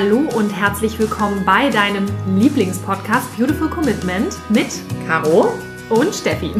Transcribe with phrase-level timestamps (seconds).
[0.00, 2.06] Hallo und herzlich willkommen bei deinem
[2.36, 4.68] Lieblingspodcast Beautiful Commitment mit
[5.08, 5.52] Caro
[5.88, 6.54] und Steffi.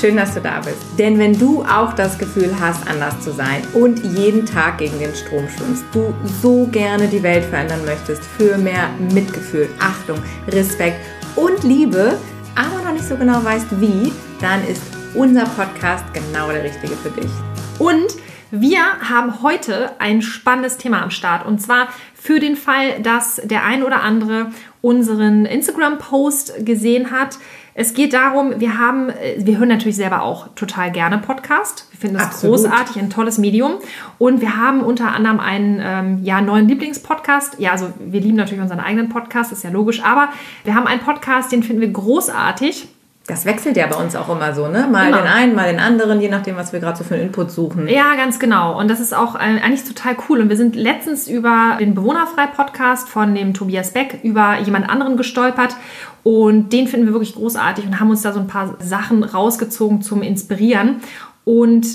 [0.00, 0.78] Schön, dass du da bist.
[0.96, 5.12] Denn wenn du auch das Gefühl hast, anders zu sein und jeden Tag gegen den
[5.16, 11.00] Strom schwimmst, du so gerne die Welt verändern möchtest für mehr Mitgefühl, Achtung, Respekt
[11.34, 12.16] und Liebe,
[12.54, 14.82] aber noch nicht so genau weißt wie, dann ist
[15.14, 17.32] unser Podcast genau der richtige für dich.
[17.80, 18.14] Und
[18.50, 23.64] wir haben heute ein spannendes Thema am Start und zwar für den Fall, dass der
[23.64, 27.38] ein oder andere unseren Instagram-Post gesehen hat.
[27.74, 31.88] Es geht darum, wir haben, äh, wir hören natürlich selber auch total gerne Podcast.
[31.90, 32.56] Wir finden das Absolut.
[32.58, 33.74] großartig, ein tolles Medium.
[34.18, 37.58] Und wir haben unter anderem einen ähm, ja, neuen Lieblingspodcast.
[37.58, 40.02] Ja, also wir lieben natürlich unseren eigenen Podcast, ist ja logisch.
[40.04, 40.28] Aber
[40.62, 42.88] wir haben einen Podcast, den finden wir großartig.
[43.26, 44.86] Das wechselt ja bei uns auch immer so, ne?
[44.86, 45.22] Mal immer.
[45.22, 47.88] den einen, mal den anderen, je nachdem, was wir gerade so für einen Input suchen.
[47.88, 48.78] Ja, ganz genau.
[48.78, 50.40] Und das ist auch eigentlich total cool.
[50.40, 55.74] Und wir sind letztens über den Bewohnerfrei-Podcast von dem Tobias Beck über jemand anderen gestolpert.
[56.22, 60.02] Und den finden wir wirklich großartig und haben uns da so ein paar Sachen rausgezogen
[60.02, 61.00] zum Inspirieren.
[61.44, 61.86] Und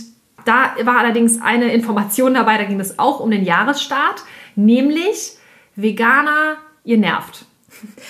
[0.46, 4.24] da war allerdings eine Information dabei, da ging es auch um den Jahresstart,
[4.56, 5.38] nämlich
[5.76, 7.46] Veganer, ihr nervt.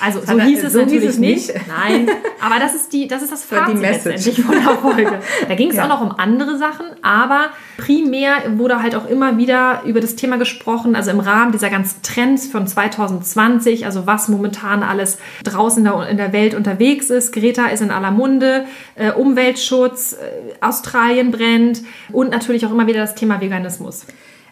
[0.02, 1.54] Also so hieß es so natürlich hieß es nicht.
[1.54, 1.68] nicht.
[1.68, 2.10] Nein,
[2.42, 5.20] aber das ist die, das ist das Fazit die letztendlich von der Folge.
[5.48, 5.84] Da ging es ja.
[5.84, 10.38] auch noch um andere Sachen, aber primär wurde halt auch immer wieder über das Thema
[10.38, 16.18] gesprochen, also im Rahmen dieser ganzen Trends von 2020, also was momentan alles draußen in
[16.18, 17.34] der Welt unterwegs ist.
[17.34, 23.00] Greta ist in aller Munde, äh, Umweltschutz, äh, Australien brennt und natürlich auch immer wieder
[23.00, 24.06] das Thema Veganismus.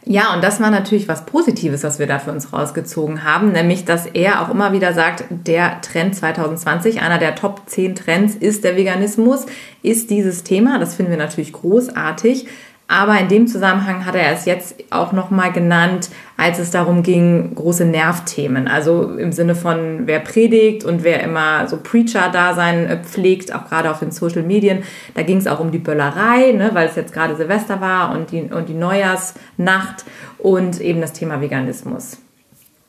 [0.10, 3.84] Ja, und das war natürlich was Positives, was wir da für uns rausgezogen haben, nämlich
[3.84, 8.64] dass er auch immer wieder sagt, der Trend 2020, einer der Top 10 Trends ist
[8.64, 9.48] der Veganismus,
[9.84, 10.80] ist dieses Thema.
[10.80, 12.48] Das finden wir natürlich großartig.
[12.90, 17.54] Aber in dem Zusammenhang hat er es jetzt auch nochmal genannt, als es darum ging,
[17.54, 18.70] große Nervthemen.
[18.70, 23.92] Also im Sinne von, wer predigt und wer immer so Preacher-Dasein äh, pflegt, auch gerade
[23.92, 24.84] auf den Social Medien.
[25.16, 28.32] Da ging es auch um die Böllerei, ne, weil es jetzt gerade Silvester war und
[28.32, 30.06] die, und die Neujahrsnacht
[30.38, 32.20] und eben das Thema Veganismus.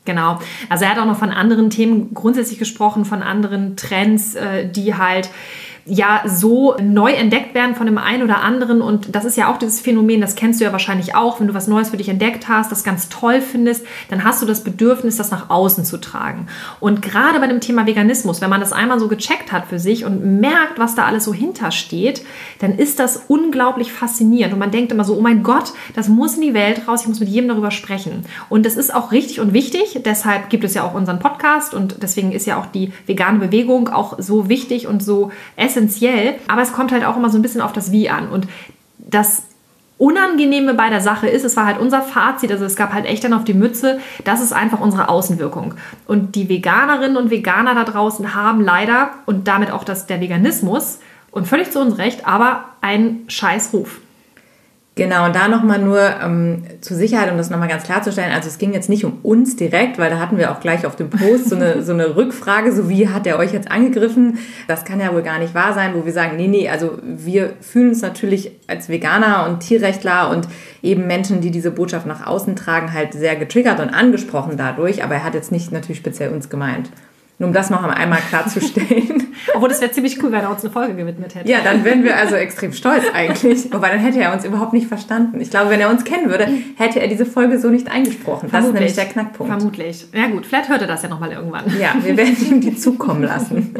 [0.05, 0.39] Genau.
[0.71, 4.95] Also er hat auch noch von anderen Themen grundsätzlich gesprochen, von anderen Trends, äh, die
[4.95, 5.29] halt
[5.89, 8.83] ja so neu entdeckt werden von dem einen oder anderen.
[8.83, 11.55] Und das ist ja auch dieses Phänomen, das kennst du ja wahrscheinlich auch, wenn du
[11.55, 15.17] was Neues für dich entdeckt hast, das ganz toll findest, dann hast du das Bedürfnis,
[15.17, 16.47] das nach außen zu tragen.
[16.81, 20.05] Und gerade bei dem Thema Veganismus, wenn man das einmal so gecheckt hat für sich
[20.05, 22.23] und merkt, was da alles so hintersteht,
[22.61, 24.53] dann ist das unglaublich faszinierend.
[24.53, 27.09] Und man denkt immer so, oh mein Gott, das muss in die Welt raus, ich
[27.09, 28.25] muss mit jedem darüber sprechen.
[28.49, 30.01] Und das ist auch richtig und wichtig.
[30.05, 33.89] Deshalb gibt es ja auch unseren Podcast und deswegen ist ja auch die vegane Bewegung
[33.89, 37.43] auch so wichtig und so essentiell essentiell, aber es kommt halt auch immer so ein
[37.43, 38.29] bisschen auf das Wie an.
[38.29, 38.49] Und
[38.99, 39.43] das
[39.97, 43.25] Unangenehme bei der Sache ist, es war halt unser Fazit, also es gab halt echt
[43.25, 45.75] dann auf die Mütze, das ist einfach unsere Außenwirkung.
[46.07, 51.01] Und die Veganerinnen und Veganer da draußen haben leider und damit auch das, der Veganismus
[51.33, 54.01] und völlig zu Unrecht, aber einen scheiß Ruf.
[54.99, 58.59] Genau, und da nochmal nur ähm, zur Sicherheit, um das nochmal ganz klarzustellen, also es
[58.59, 61.51] ging jetzt nicht um uns direkt, weil da hatten wir auch gleich auf dem Post
[61.51, 64.39] so eine, so eine Rückfrage, so wie hat er euch jetzt angegriffen?
[64.67, 67.53] Das kann ja wohl gar nicht wahr sein, wo wir sagen, nee, nee, also wir
[67.61, 70.49] fühlen uns natürlich als Veganer und Tierrechtler und
[70.83, 75.15] eben Menschen, die diese Botschaft nach außen tragen, halt sehr getriggert und angesprochen dadurch, aber
[75.15, 76.91] er hat jetzt nicht natürlich speziell uns gemeint.
[77.41, 79.29] Nur um das noch einmal klarzustellen.
[79.55, 81.49] Obwohl, das wäre ziemlich cool, wenn er uns eine Folge gewidmet hätte.
[81.49, 83.73] Ja, dann wären wir also extrem stolz eigentlich.
[83.73, 85.41] Wobei, dann hätte er uns überhaupt nicht verstanden.
[85.41, 88.49] Ich glaube, wenn er uns kennen würde, hätte er diese Folge so nicht eingesprochen.
[88.51, 89.53] Das ist nämlich der Knackpunkt.
[89.53, 90.07] Vermutlich.
[90.13, 91.65] Ja gut, vielleicht hört er das ja nochmal irgendwann.
[91.79, 93.73] Ja, wir werden ihm die zukommen lassen.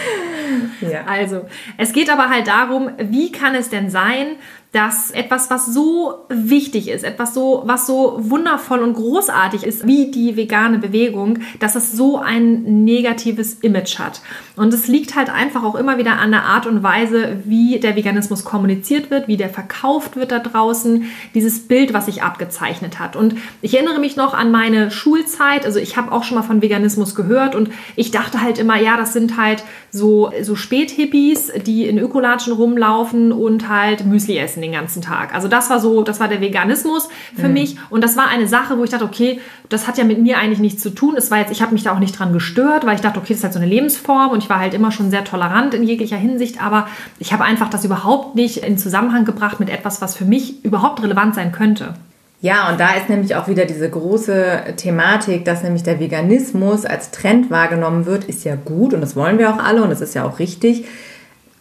[0.80, 1.04] ja.
[1.06, 1.42] Also,
[1.78, 4.26] es geht aber halt darum, wie kann es denn sein,
[4.72, 10.10] dass etwas, was so wichtig ist, etwas so, was so wundervoll und großartig ist, wie
[10.10, 14.22] die vegane Bewegung, dass es so ein negatives Image hat.
[14.56, 17.96] Und es liegt halt einfach auch immer wieder an der Art und Weise, wie der
[17.96, 21.04] Veganismus kommuniziert wird, wie der verkauft wird da draußen,
[21.34, 23.14] dieses Bild, was sich abgezeichnet hat.
[23.14, 26.62] Und ich erinnere mich noch an meine Schulzeit, also ich habe auch schon mal von
[26.62, 31.86] Veganismus gehört und ich dachte halt immer, ja, das sind halt so, so Späthippies, die
[31.86, 35.34] in Ökolatschen rumlaufen und halt Müsli essen den ganzen Tag.
[35.34, 37.54] Also das war so, das war der Veganismus für mhm.
[37.54, 40.38] mich und das war eine Sache, wo ich dachte, okay, das hat ja mit mir
[40.38, 41.14] eigentlich nichts zu tun.
[41.16, 43.34] Es war jetzt, ich habe mich da auch nicht dran gestört, weil ich dachte, okay,
[43.34, 45.82] das ist halt so eine Lebensform und ich war halt immer schon sehr tolerant in
[45.82, 46.86] jeglicher Hinsicht, aber
[47.18, 51.02] ich habe einfach das überhaupt nicht in Zusammenhang gebracht mit etwas, was für mich überhaupt
[51.02, 51.94] relevant sein könnte.
[52.42, 57.12] Ja, und da ist nämlich auch wieder diese große Thematik, dass nämlich der Veganismus als
[57.12, 60.14] Trend wahrgenommen wird, ist ja gut und das wollen wir auch alle und das ist
[60.14, 60.84] ja auch richtig.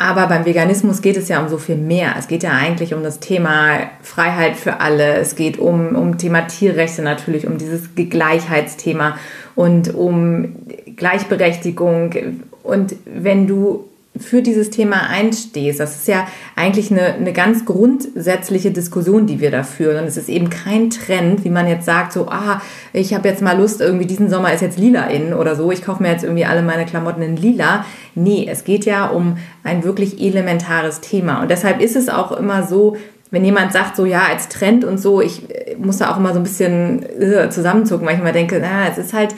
[0.02, 2.16] Aber beim Veganismus geht es ja um so viel mehr.
[2.18, 5.18] Es geht ja eigentlich um das Thema Freiheit für alle.
[5.18, 9.20] Es geht um, um Thema Tierrechte natürlich, um dieses Gleichheitsthema
[9.54, 10.56] und um
[10.96, 12.16] Gleichberechtigung.
[12.64, 15.80] Und wenn du für dieses Thema einstehst.
[15.80, 20.02] Das ist ja eigentlich eine, eine ganz grundsätzliche Diskussion, die wir da führen.
[20.02, 22.62] Und es ist eben kein Trend, wie man jetzt sagt, so, ah,
[22.92, 25.84] ich habe jetzt mal Lust, irgendwie diesen Sommer ist jetzt lila in oder so, ich
[25.84, 27.86] kaufe mir jetzt irgendwie alle meine Klamotten in lila.
[28.14, 31.42] Nee, es geht ja um ein wirklich elementares Thema.
[31.42, 32.98] Und deshalb ist es auch immer so,
[33.32, 36.34] wenn jemand sagt, so ja, als Trend und so, ich äh, muss da auch immer
[36.34, 39.34] so ein bisschen äh, zusammenzucken, weil ich immer denke, na, es ist halt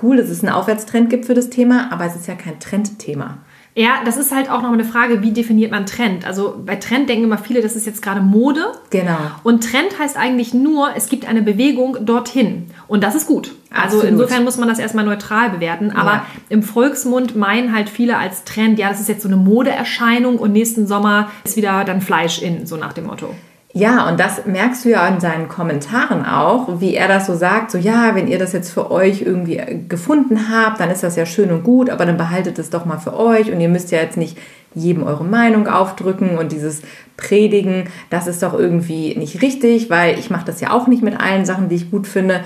[0.00, 3.38] cool, dass es einen Aufwärtstrend gibt für das Thema, aber es ist ja kein Trendthema.
[3.78, 6.26] Ja, das ist halt auch noch eine Frage, wie definiert man Trend?
[6.26, 8.72] Also bei Trend denken immer viele, das ist jetzt gerade Mode.
[8.88, 9.18] Genau.
[9.42, 12.70] Und Trend heißt eigentlich nur, es gibt eine Bewegung dorthin.
[12.88, 13.54] Und das ist gut.
[13.70, 14.04] Also Absolut.
[14.04, 15.90] insofern muss man das erstmal neutral bewerten.
[15.90, 16.26] Aber ja.
[16.48, 20.52] im Volksmund meinen halt viele als Trend, ja, das ist jetzt so eine Modeerscheinung und
[20.52, 23.34] nächsten Sommer ist wieder dann Fleisch in, so nach dem Motto.
[23.76, 27.70] Ja, und das merkst du ja in seinen Kommentaren auch, wie er das so sagt,
[27.70, 31.26] so ja, wenn ihr das jetzt für euch irgendwie gefunden habt, dann ist das ja
[31.26, 33.98] schön und gut, aber dann behaltet es doch mal für euch und ihr müsst ja
[33.98, 34.38] jetzt nicht
[34.74, 36.80] jedem eure Meinung aufdrücken und dieses
[37.18, 41.20] Predigen, das ist doch irgendwie nicht richtig, weil ich mache das ja auch nicht mit
[41.20, 42.44] allen Sachen, die ich gut finde.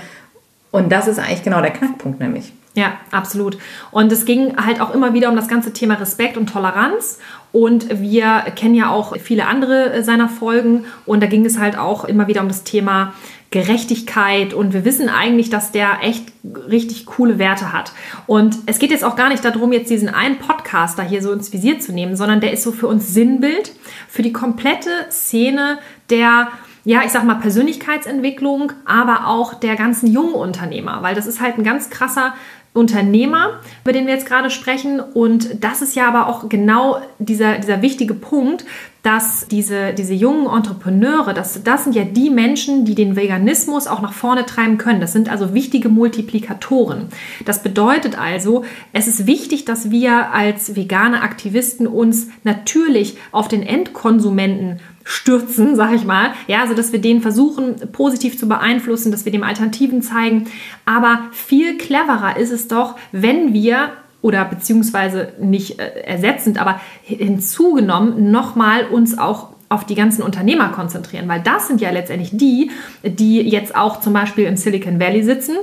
[0.72, 2.52] Und das ist eigentlich genau der Knackpunkt nämlich.
[2.74, 3.58] Ja, absolut.
[3.90, 7.18] Und es ging halt auch immer wieder um das ganze Thema Respekt und Toleranz.
[7.52, 10.84] Und wir kennen ja auch viele andere äh, seiner Folgen.
[11.04, 13.12] Und da ging es halt auch immer wieder um das Thema
[13.50, 14.54] Gerechtigkeit.
[14.54, 17.90] Und wir wissen eigentlich, dass der echt richtig coole Werte hat.
[18.28, 21.52] Und es geht jetzt auch gar nicht darum, jetzt diesen einen Podcaster hier so ins
[21.52, 23.72] Visier zu nehmen, sondern der ist so für uns Sinnbild,
[24.08, 26.48] für die komplette Szene der
[26.84, 31.58] ja, ich sag mal Persönlichkeitsentwicklung, aber auch der ganzen jungen Unternehmer, weil das ist halt
[31.58, 32.34] ein ganz krasser
[32.72, 35.00] Unternehmer, über den wir jetzt gerade sprechen.
[35.00, 38.64] Und das ist ja aber auch genau dieser, dieser wichtige Punkt,
[39.02, 44.02] dass diese, diese jungen Entrepreneure, das, das sind ja die Menschen, die den Veganismus auch
[44.02, 45.00] nach vorne treiben können.
[45.00, 47.08] Das sind also wichtige Multiplikatoren.
[47.46, 53.62] Das bedeutet also, es ist wichtig, dass wir als vegane Aktivisten uns natürlich auf den
[53.62, 56.32] Endkonsumenten stürzen, sag ich mal.
[56.46, 60.46] Ja, also dass wir den versuchen positiv zu beeinflussen, dass wir dem Alternativen zeigen.
[60.84, 68.30] Aber viel cleverer ist es doch, wenn wir oder beziehungsweise nicht äh, ersetzend, aber hinzugenommen
[68.30, 72.70] nochmal uns auch auf die ganzen Unternehmer konzentrieren, weil das sind ja letztendlich die,
[73.04, 75.56] die jetzt auch zum Beispiel im Silicon Valley sitzen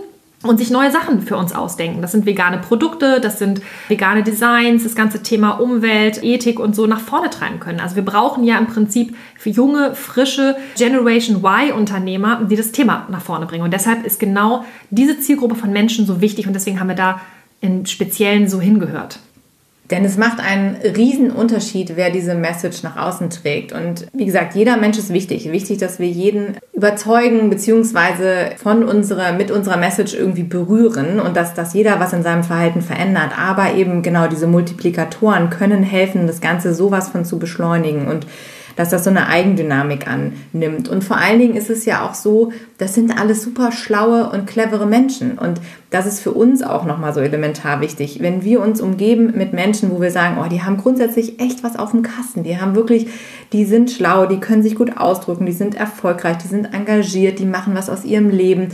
[0.44, 2.02] und sich neue Sachen für uns ausdenken.
[2.02, 6.86] Das sind vegane Produkte, das sind vegane Designs, das ganze Thema Umwelt, Ethik und so
[6.86, 7.80] nach vorne treiben können.
[7.80, 13.22] Also wir brauchen ja im Prinzip für junge, frische Generation Y-Unternehmer, die das Thema nach
[13.22, 13.64] vorne bringen.
[13.64, 17.20] Und deshalb ist genau diese Zielgruppe von Menschen so wichtig und deswegen haben wir da
[17.62, 19.20] in Speziellen so hingehört.
[19.90, 23.72] Denn es macht einen riesen Unterschied, wer diese Message nach außen trägt.
[23.72, 25.50] Und wie gesagt, jeder Mensch ist wichtig.
[25.50, 31.54] Wichtig, dass wir jeden überzeugen beziehungsweise von unserer, mit unserer Message irgendwie berühren und dass,
[31.54, 33.32] dass jeder was in seinem Verhalten verändert.
[33.40, 38.10] Aber eben genau diese Multiplikatoren können helfen, das Ganze sowas von zu beschleunigen.
[38.10, 38.28] Und
[38.78, 40.88] dass das so eine Eigendynamik annimmt.
[40.88, 44.46] Und vor allen Dingen ist es ja auch so, das sind alles super schlaue und
[44.46, 45.38] clevere Menschen.
[45.38, 45.60] Und
[45.90, 48.20] das ist für uns auch nochmal so elementar wichtig.
[48.22, 51.76] Wenn wir uns umgeben mit Menschen, wo wir sagen, oh, die haben grundsätzlich echt was
[51.76, 53.08] auf dem Kasten, die haben wirklich,
[53.52, 57.46] die sind schlau, die können sich gut ausdrücken, die sind erfolgreich, die sind engagiert, die
[57.46, 58.70] machen was aus ihrem Leben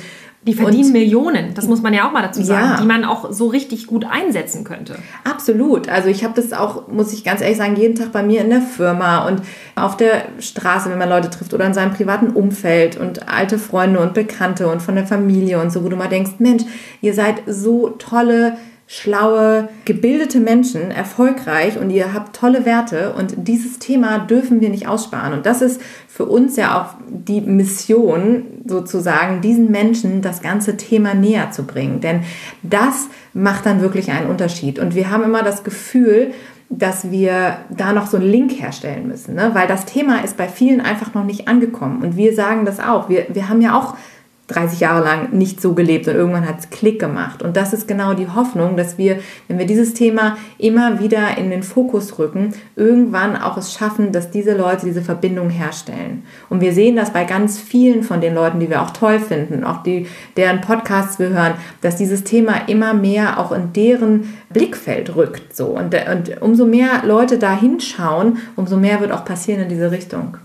[0.46, 2.82] die verdienen und, Millionen, das muss man ja auch mal dazu sagen, ja.
[2.82, 4.98] die man auch so richtig gut einsetzen könnte.
[5.24, 5.88] Absolut.
[5.88, 8.50] Also ich habe das auch, muss ich ganz ehrlich sagen, jeden Tag bei mir in
[8.50, 9.42] der Firma und
[9.76, 14.00] auf der Straße, wenn man Leute trifft oder in seinem privaten Umfeld und alte Freunde
[14.00, 16.64] und Bekannte und von der Familie und so, wo du mal denkst, Mensch,
[17.02, 23.80] ihr seid so tolle schlaue, gebildete Menschen, erfolgreich und ihr habt tolle Werte und dieses
[23.80, 25.34] Thema dürfen wir nicht aussparen.
[25.34, 31.14] Und das ist für uns ja auch die Mission, sozusagen, diesen Menschen das ganze Thema
[31.14, 32.02] näher zu bringen.
[32.02, 32.22] Denn
[32.62, 34.80] das macht dann wirklich einen Unterschied.
[34.80, 36.34] Und wir haben immer das Gefühl,
[36.70, 39.52] dass wir da noch so einen Link herstellen müssen, ne?
[39.54, 42.02] weil das Thema ist bei vielen einfach noch nicht angekommen.
[42.04, 43.10] Und wir sagen das auch.
[43.10, 43.96] Wir, wir haben ja auch
[44.48, 47.42] 30 Jahre lang nicht so gelebt und irgendwann hat es Klick gemacht.
[47.42, 51.50] Und das ist genau die Hoffnung, dass wir, wenn wir dieses Thema immer wieder in
[51.50, 56.24] den Fokus rücken, irgendwann auch es schaffen, dass diese Leute diese Verbindung herstellen.
[56.50, 59.64] Und wir sehen das bei ganz vielen von den Leuten, die wir auch toll finden,
[59.64, 65.16] auch die, deren Podcasts wir hören, dass dieses Thema immer mehr auch in deren Blickfeld
[65.16, 65.56] rückt.
[65.56, 65.68] So.
[65.68, 70.38] Und, und umso mehr Leute da hinschauen, umso mehr wird auch passieren in diese Richtung.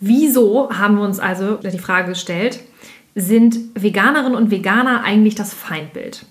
[0.00, 2.60] Wieso haben wir uns also die Frage gestellt,
[3.14, 6.24] sind Veganerinnen und Veganer eigentlich das Feindbild?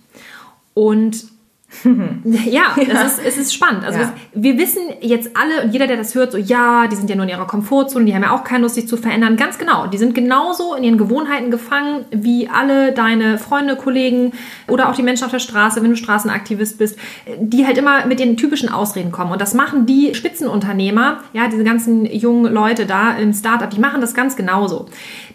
[0.73, 1.25] Und
[2.23, 3.01] ja, ja.
[3.01, 3.83] Ist, es ist spannend.
[3.83, 4.13] Also ja.
[4.33, 7.25] wir wissen jetzt alle und jeder, der das hört, so ja, die sind ja nur
[7.25, 9.35] in ihrer Komfortzone, die haben ja auch keine Lust, sich zu verändern.
[9.35, 9.87] Ganz genau.
[9.87, 14.31] Die sind genauso in ihren Gewohnheiten gefangen wie alle deine Freunde, Kollegen
[14.67, 16.97] oder auch die Menschen auf der Straße, wenn du Straßenaktivist bist,
[17.37, 19.33] die halt immer mit den typischen Ausreden kommen.
[19.33, 23.99] Und das machen die Spitzenunternehmer, ja, diese ganzen jungen Leute da im Startup, die machen
[23.99, 24.85] das ganz genauso.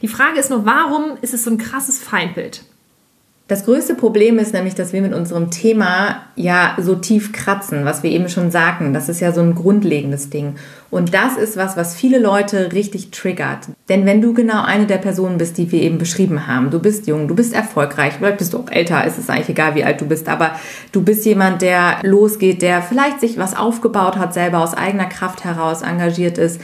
[0.01, 2.63] Die Frage ist nur, warum ist es so ein krasses Feindbild?
[3.53, 8.03] Das größte Problem ist nämlich, dass wir mit unserem Thema ja so tief kratzen, was
[8.03, 8.95] wir eben schon sagten.
[8.95, 10.55] Das ist ja so ein grundlegendes Ding.
[10.91, 13.69] Und das ist was, was viele Leute richtig triggert.
[13.91, 17.07] Denn wenn du genau eine der Personen bist, die wir eben beschrieben haben, du bist
[17.07, 20.01] jung, du bist erfolgreich, vielleicht bist du auch älter, ist es eigentlich egal, wie alt
[20.01, 20.53] du bist, aber
[20.93, 25.45] du bist jemand, der losgeht, der vielleicht sich was aufgebaut hat, selber aus eigener Kraft
[25.45, 26.59] heraus engagiert ist,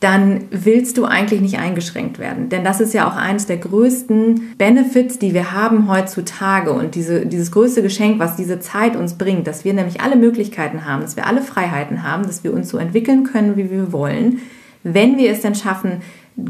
[0.00, 2.48] dann willst du eigentlich nicht eingeschränkt werden.
[2.48, 7.26] Denn das ist ja auch eines der größten Benefits, die wir haben heutzutage und diese,
[7.26, 11.16] dieses größte Geschenk, was diese Zeit uns bringt, dass wir nämlich alle Möglichkeiten haben, dass
[11.16, 14.38] wir alle Freiheiten haben, dass wir uns so entwickeln können, wie wir wollen,
[14.82, 16.00] wenn wir es dann schaffen,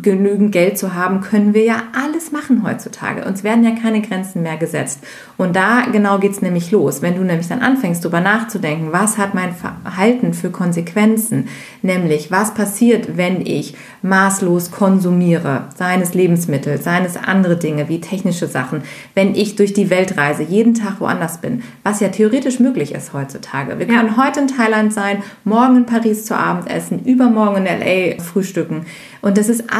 [0.02, 3.25] genügend Geld zu haben, können wir ja alles machen heutzutage.
[3.25, 5.00] Uns werden ja keine Grenzen mehr gesetzt.
[5.37, 7.02] Und da genau geht es nämlich los.
[7.02, 11.49] Wenn du nämlich dann anfängst, darüber nachzudenken, was hat mein Verhalten für Konsequenzen?
[11.82, 18.82] Nämlich, was passiert, wenn ich maßlos konsumiere, seines Lebensmittel, seines andere Dinge wie technische Sachen,
[19.14, 23.12] wenn ich durch die Welt reise, jeden Tag woanders bin, was ja theoretisch möglich ist
[23.12, 23.78] heutzutage.
[23.78, 24.25] Wir können ja.
[24.25, 28.87] heute in Thailand sein, morgen in Paris zu Abend essen, übermorgen in LA frühstücken.
[29.23, 29.79] Und das ist alles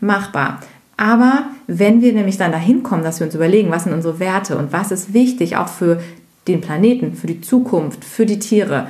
[0.00, 0.60] machbar.
[0.96, 4.58] Aber wenn wir nämlich dann dahin kommen, dass wir uns überlegen, was sind unsere Werte
[4.58, 6.00] und was ist wichtig auch für
[6.46, 8.88] den Planeten, für die Zukunft, für die Tiere,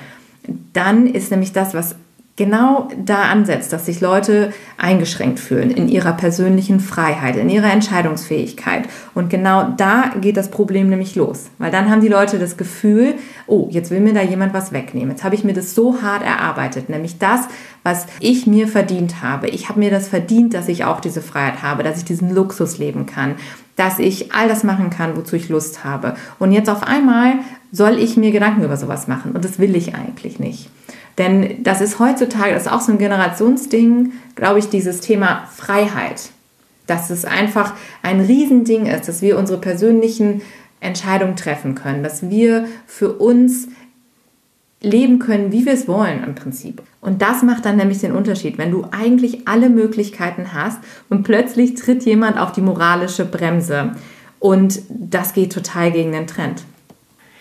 [0.72, 1.94] dann ist nämlich das, was
[2.40, 8.88] genau da ansetzt, dass sich Leute eingeschränkt fühlen in ihrer persönlichen Freiheit, in ihrer Entscheidungsfähigkeit.
[9.14, 11.50] Und genau da geht das Problem nämlich los.
[11.58, 13.16] Weil dann haben die Leute das Gefühl,
[13.46, 15.10] oh, jetzt will mir da jemand was wegnehmen.
[15.10, 17.42] Jetzt habe ich mir das so hart erarbeitet, nämlich das,
[17.82, 19.48] was ich mir verdient habe.
[19.48, 22.78] Ich habe mir das verdient, dass ich auch diese Freiheit habe, dass ich diesen Luxus
[22.78, 23.34] leben kann,
[23.76, 26.14] dass ich all das machen kann, wozu ich Lust habe.
[26.38, 27.34] Und jetzt auf einmal
[27.70, 29.32] soll ich mir Gedanken über sowas machen.
[29.32, 30.70] Und das will ich eigentlich nicht.
[31.20, 36.30] Denn das ist heutzutage, das ist auch so ein Generationsding, glaube ich, dieses Thema Freiheit.
[36.86, 40.40] Dass es einfach ein Riesending ist, dass wir unsere persönlichen
[40.80, 43.68] Entscheidungen treffen können, dass wir für uns
[44.80, 46.80] leben können, wie wir es wollen im Prinzip.
[47.02, 50.78] Und das macht dann nämlich den Unterschied, wenn du eigentlich alle Möglichkeiten hast
[51.10, 53.92] und plötzlich tritt jemand auf die moralische Bremse.
[54.38, 56.64] Und das geht total gegen den Trend.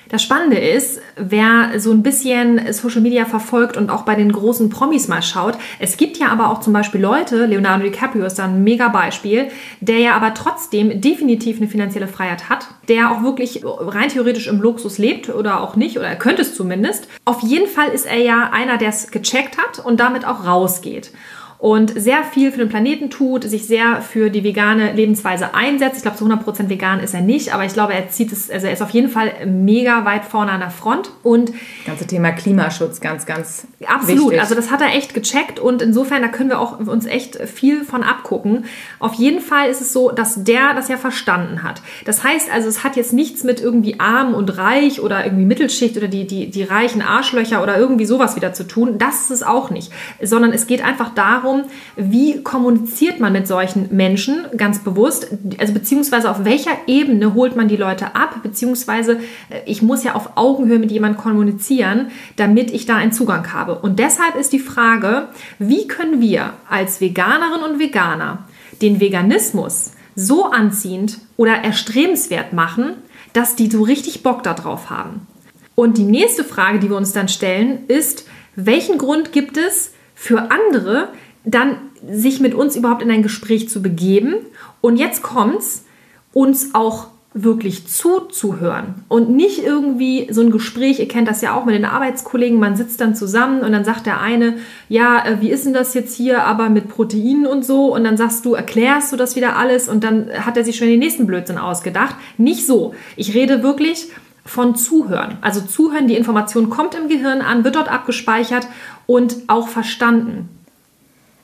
[0.10, 4.72] Das Spannende ist, wer so ein bisschen Social Media verfolgt und auch bei den großen
[4.72, 8.46] Promis mal schaut, es gibt ja aber auch zum Beispiel Leute, Leonardo DiCaprio ist da
[8.46, 9.50] ein mega Beispiel,
[9.82, 14.60] der ja aber trotzdem definitiv eine finanzielle Freiheit hat, der auch wirklich rein theoretisch im
[14.60, 17.08] Luxus lebt oder auch nicht, oder er könnte es zumindest.
[17.26, 21.12] Auf jeden Fall ist er ja einer, der es gecheckt hat und damit auch rausgeht
[21.60, 25.98] und sehr viel für den Planeten tut, sich sehr für die vegane Lebensweise einsetzt.
[25.98, 28.68] Ich glaube, zu 100% vegan ist er nicht, aber ich glaube, er zieht es, also
[28.68, 32.32] er ist auf jeden Fall mega weit vorne an der Front und das ganze Thema
[32.32, 34.28] Klimaschutz ganz, ganz absolut.
[34.28, 34.40] Wichtig.
[34.40, 37.84] Also das hat er echt gecheckt und insofern da können wir auch uns echt viel
[37.84, 38.64] von abgucken.
[39.00, 41.82] Auf jeden Fall ist es so, dass der das ja verstanden hat.
[42.06, 45.98] Das heißt also, es hat jetzt nichts mit irgendwie arm und reich oder irgendwie Mittelschicht
[45.98, 48.98] oder die die die reichen Arschlöcher oder irgendwie sowas wieder zu tun.
[48.98, 51.64] Das ist es auch nicht, sondern es geht einfach darum darum,
[51.96, 55.28] wie kommuniziert man mit solchen Menschen ganz bewusst,
[55.58, 60.16] also beziehungsweise auf welcher Ebene holt man die Leute ab, beziehungsweise äh, ich muss ja
[60.16, 63.76] auf Augenhöhe mit jemandem kommunizieren, damit ich da einen Zugang habe.
[63.76, 68.46] Und deshalb ist die Frage, wie können wir als Veganerinnen und Veganer
[68.82, 72.96] den Veganismus so anziehend oder erstrebenswert machen,
[73.34, 75.28] dass die so richtig Bock darauf haben.
[75.76, 78.26] Und die nächste Frage, die wir uns dann stellen, ist,
[78.56, 81.14] welchen Grund gibt es für andere,
[81.46, 81.78] dann
[82.10, 84.36] sich mit uns überhaupt in ein Gespräch zu begeben.
[84.82, 85.86] Und jetzt kommt's,
[86.34, 91.64] uns auch wirklich zuzuhören und nicht irgendwie so ein Gespräch, ihr kennt das ja auch
[91.64, 94.56] mit den Arbeitskollegen, man sitzt dann zusammen und dann sagt der eine,
[94.90, 98.18] ja, äh, wie ist denn das jetzt hier, aber mit Proteinen und so und dann
[98.18, 101.28] sagst du, erklärst du das wieder alles und dann hat er sich schon den nächsten
[101.28, 102.16] Blödsinn ausgedacht.
[102.38, 102.96] Nicht so.
[103.16, 104.08] Ich rede wirklich
[104.44, 105.38] von Zuhören.
[105.42, 108.68] Also Zuhören, die Information kommt im Gehirn an, wird dort abgespeichert
[109.06, 110.50] und auch verstanden.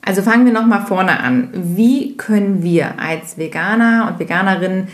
[0.06, 1.48] Also fangen wir nochmal vorne an.
[1.52, 4.86] Wie können wir als Veganer und Veganerinnen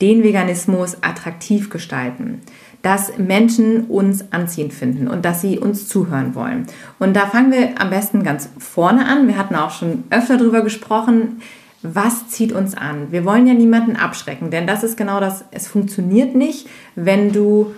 [0.00, 2.40] den Veganismus attraktiv gestalten?
[2.80, 6.66] Dass Menschen uns anziehend finden und dass sie uns zuhören wollen.
[6.98, 9.28] Und da fangen wir am besten ganz vorne an.
[9.28, 11.42] Wir hatten auch schon öfter darüber gesprochen.
[11.82, 13.08] Was zieht uns an?
[13.12, 15.44] Wir wollen ja niemanden abschrecken, denn das ist genau das.
[15.50, 17.74] Es funktioniert nicht, wenn du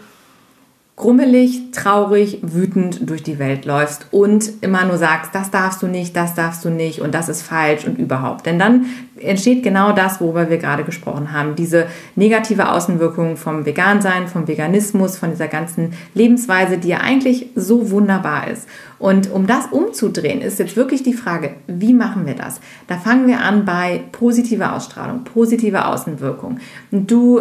[1.00, 6.14] grummelig, traurig, wütend durch die Welt läufst und immer nur sagst, das darfst du nicht,
[6.14, 8.44] das darfst du nicht und das ist falsch und überhaupt.
[8.44, 8.84] Denn dann
[9.16, 11.56] entsteht genau das, worüber wir gerade gesprochen haben.
[11.56, 17.90] Diese negative Außenwirkung vom Vegansein, vom Veganismus, von dieser ganzen Lebensweise, die ja eigentlich so
[17.90, 18.68] wunderbar ist.
[18.98, 22.60] Und um das umzudrehen, ist jetzt wirklich die Frage, wie machen wir das?
[22.88, 26.58] Da fangen wir an bei positiver Ausstrahlung, positive Außenwirkung.
[26.90, 27.40] Du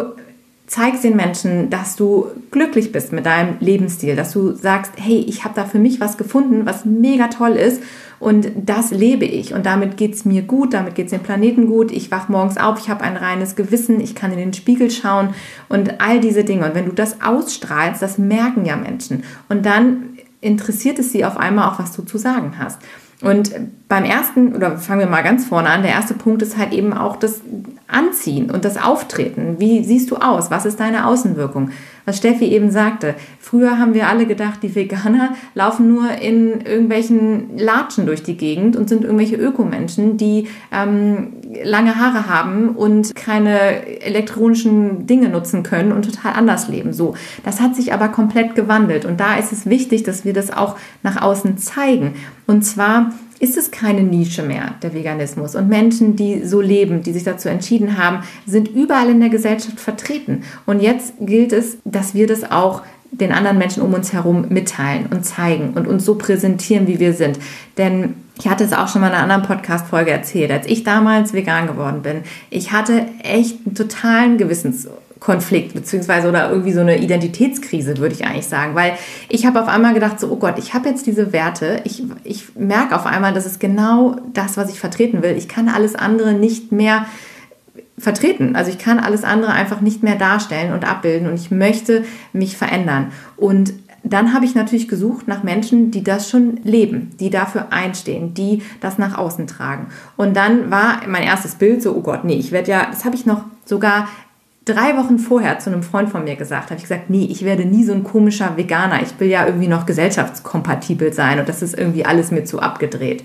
[0.70, 5.42] zeigst den Menschen, dass du glücklich bist mit deinem Lebensstil, dass du sagst, hey, ich
[5.42, 7.82] habe da für mich was gefunden, was mega toll ist
[8.20, 11.66] und das lebe ich und damit geht es mir gut, damit geht es dem Planeten
[11.66, 14.92] gut, ich wach morgens auf, ich habe ein reines Gewissen, ich kann in den Spiegel
[14.92, 15.34] schauen
[15.68, 16.66] und all diese Dinge.
[16.66, 21.36] Und wenn du das ausstrahlst, das merken ja Menschen und dann interessiert es sie auf
[21.36, 22.78] einmal auch, was du zu sagen hast.
[23.22, 23.52] Und
[23.88, 26.94] beim ersten, oder fangen wir mal ganz vorne an, der erste Punkt ist halt eben
[26.94, 27.42] auch das
[27.86, 29.56] Anziehen und das Auftreten.
[29.58, 30.50] Wie siehst du aus?
[30.50, 31.70] Was ist deine Außenwirkung?
[32.06, 37.58] Was Steffi eben sagte, früher haben wir alle gedacht, die Veganer laufen nur in irgendwelchen
[37.58, 44.00] Latschen durch die Gegend und sind irgendwelche Ökomenschen, die ähm, lange Haare haben und keine
[44.00, 46.92] elektronischen Dinge nutzen können und total anders leben.
[46.92, 50.50] So, das hat sich aber komplett gewandelt und da ist es wichtig, dass wir das
[50.50, 52.14] auch nach außen zeigen.
[52.46, 53.09] Und zwar
[53.40, 55.56] ist es keine Nische mehr, der Veganismus.
[55.56, 59.80] Und Menschen, die so leben, die sich dazu entschieden haben, sind überall in der Gesellschaft
[59.80, 60.44] vertreten.
[60.66, 65.06] Und jetzt gilt es, dass wir das auch den anderen Menschen um uns herum mitteilen
[65.06, 67.38] und zeigen und uns so präsentieren, wie wir sind.
[67.78, 71.32] Denn ich hatte es auch schon mal in einer anderen Podcast-Folge erzählt, als ich damals
[71.32, 72.22] vegan geworden bin.
[72.50, 74.86] Ich hatte echt einen totalen Gewissens
[75.20, 78.74] Konflikt beziehungsweise oder irgendwie so eine Identitätskrise, würde ich eigentlich sagen.
[78.74, 78.94] Weil
[79.28, 82.56] ich habe auf einmal gedacht, so, oh Gott, ich habe jetzt diese Werte, ich, ich
[82.56, 85.36] merke auf einmal, das ist genau das, was ich vertreten will.
[85.36, 87.04] Ich kann alles andere nicht mehr
[87.98, 88.56] vertreten.
[88.56, 92.56] Also ich kann alles andere einfach nicht mehr darstellen und abbilden und ich möchte mich
[92.56, 93.12] verändern.
[93.36, 98.32] Und dann habe ich natürlich gesucht nach Menschen, die das schon leben, die dafür einstehen,
[98.32, 99.88] die das nach außen tragen.
[100.16, 103.14] Und dann war mein erstes Bild so, oh Gott, nee, ich werde ja, das habe
[103.14, 104.08] ich noch sogar
[104.64, 107.64] drei Wochen vorher zu einem Freund von mir gesagt, habe ich gesagt, nee, ich werde
[107.64, 109.02] nie so ein komischer Veganer.
[109.02, 113.24] Ich will ja irgendwie noch gesellschaftskompatibel sein und das ist irgendwie alles mir zu abgedreht.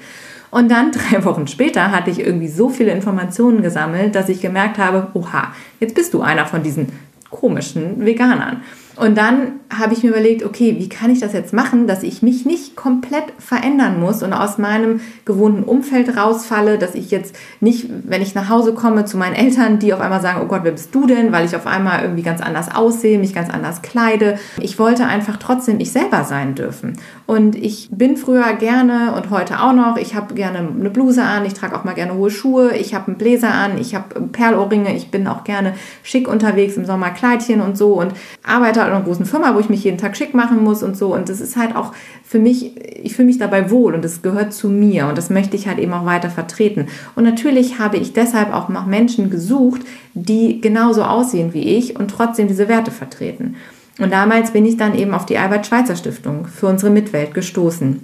[0.52, 4.78] Und dann drei Wochen später hatte ich irgendwie so viele Informationen gesammelt, dass ich gemerkt
[4.78, 6.88] habe, oha, jetzt bist du einer von diesen
[7.30, 8.62] komischen Veganern.
[8.96, 12.22] Und dann habe ich mir überlegt, okay, wie kann ich das jetzt machen, dass ich
[12.22, 17.88] mich nicht komplett verändern muss und aus meinem gewohnten Umfeld rausfalle, dass ich jetzt nicht,
[18.06, 20.72] wenn ich nach Hause komme zu meinen Eltern, die auf einmal sagen, oh Gott, wer
[20.72, 24.38] bist du denn, weil ich auf einmal irgendwie ganz anders aussehe, mich ganz anders kleide.
[24.62, 26.98] Ich wollte einfach trotzdem ich selber sein dürfen.
[27.26, 31.46] Und ich bin früher gerne und heute auch noch, ich habe gerne eine Bluse an,
[31.46, 34.96] ich trage auch mal gerne hohe Schuhe, ich habe einen Bläser an, ich habe Perlohrringe,
[34.96, 39.04] ich bin auch gerne schick unterwegs im Sommer Kleidchen und so und arbeite in einer
[39.04, 41.14] großen Firma, wo ich mich jeden Tag schick machen muss und so.
[41.14, 41.94] Und das ist halt auch
[42.24, 45.56] für mich, ich fühle mich dabei wohl und es gehört zu mir und das möchte
[45.56, 46.88] ich halt eben auch weiter vertreten.
[47.16, 49.82] Und natürlich habe ich deshalb auch nach Menschen gesucht,
[50.14, 53.56] die genauso aussehen wie ich und trotzdem diese Werte vertreten.
[54.00, 58.02] Und damals bin ich dann eben auf die Albert-Schweitzer Stiftung für unsere Mitwelt gestoßen,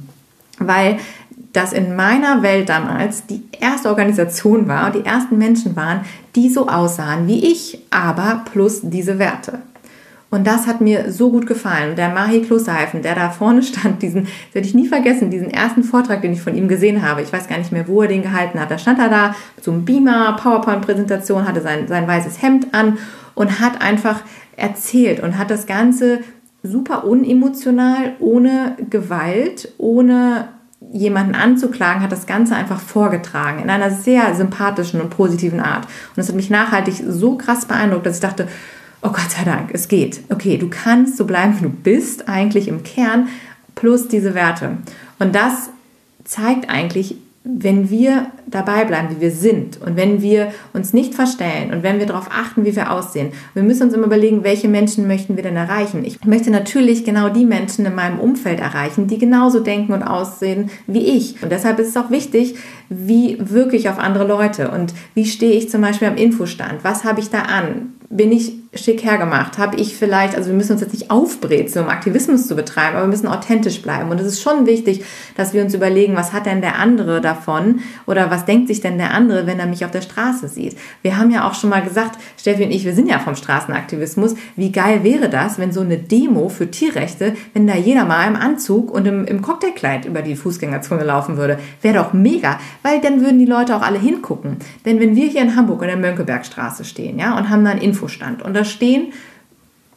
[0.60, 0.98] weil
[1.54, 6.02] das in meiner Welt damals die erste Organisation war und die ersten Menschen waren,
[6.36, 9.60] die so aussahen wie ich, aber plus diese Werte.
[10.32, 11.98] Und das hat mir so gut gefallen.
[11.98, 15.84] Der Mahi Klosterheifen, der da vorne stand, diesen, das werde ich nie vergessen, diesen ersten
[15.84, 17.22] Vortrag, den ich von ihm gesehen habe.
[17.22, 18.72] Ich weiß gar nicht mehr, wo er den gehalten hat.
[18.72, 22.98] Da stand er da mit so einem Beamer, PowerPoint-Präsentation, hatte sein, sein weißes Hemd an
[23.36, 24.22] und hat einfach
[24.56, 26.20] erzählt und hat das Ganze
[26.64, 30.48] super unemotional, ohne Gewalt, ohne
[30.94, 35.86] jemanden anzuklagen, hat das Ganze einfach vorgetragen in einer sehr sympathischen und positiven Art.
[35.86, 38.48] Und das hat mich nachhaltig so krass beeindruckt, dass ich dachte,
[39.02, 40.22] oh Gott sei Dank, es geht.
[40.30, 43.30] Okay, du kannst so bleiben, wie du bist, eigentlich im Kern,
[43.76, 44.78] plus diese Werte.
[45.20, 45.70] Und das
[46.24, 51.74] zeigt eigentlich, wenn wir dabei bleiben, wie wir sind und wenn wir uns nicht verstellen
[51.74, 53.32] und wenn wir darauf achten, wie wir aussehen.
[53.56, 56.06] Wir müssen uns immer überlegen, welche Menschen möchten wir denn erreichen.
[56.06, 60.70] Ich möchte natürlich genau die Menschen in meinem Umfeld erreichen, die genauso denken und aussehen
[60.86, 61.42] wie ich.
[61.42, 62.56] Und deshalb ist es auch wichtig,
[62.90, 66.84] wie wirklich auf andere Leute und wie stehe ich zum Beispiel am Infostand?
[66.84, 67.94] Was habe ich da an?
[68.10, 69.58] Bin ich schick hergemacht?
[69.58, 73.06] Habe ich vielleicht, also wir müssen uns jetzt nicht aufbrezeln, um Aktivismus zu betreiben, aber
[73.06, 74.10] wir müssen authentisch bleiben.
[74.10, 75.04] Und es ist schon wichtig,
[75.36, 78.98] dass wir uns überlegen, was hat denn der andere davon oder was denkt sich denn
[78.98, 80.78] der andere, wenn er mich auf der Straße sieht?
[81.02, 84.36] Wir haben ja auch schon mal gesagt, Steffi und ich, wir sind ja vom Straßenaktivismus.
[84.56, 88.38] Wie geil wäre das, wenn so eine Demo für Tierrechte, wenn da jeder mal im
[88.38, 91.60] Anzug und im, im Cocktailkleid über die Fußgängerzone laufen würde?
[91.82, 94.58] Wäre doch mega, weil dann würden die Leute auch alle hingucken.
[94.86, 97.82] Denn wenn wir hier in Hamburg in der Mönckebergstraße stehen, ja, und haben da einen
[97.82, 99.14] Infostand und da stehen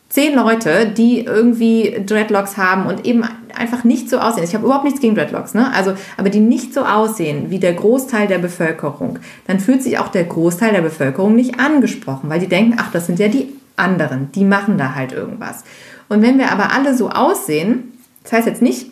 [0.09, 4.45] zehn Leute, die irgendwie Dreadlocks haben und eben einfach nicht so aussehen.
[4.45, 5.73] Ich habe überhaupt nichts gegen Dreadlocks, ne?
[5.75, 10.09] Also, aber die nicht so aussehen wie der Großteil der Bevölkerung, dann fühlt sich auch
[10.09, 14.31] der Großteil der Bevölkerung nicht angesprochen, weil die denken, ach, das sind ja die anderen,
[14.33, 15.65] die machen da halt irgendwas.
[16.09, 18.91] Und wenn wir aber alle so aussehen, das heißt jetzt nicht,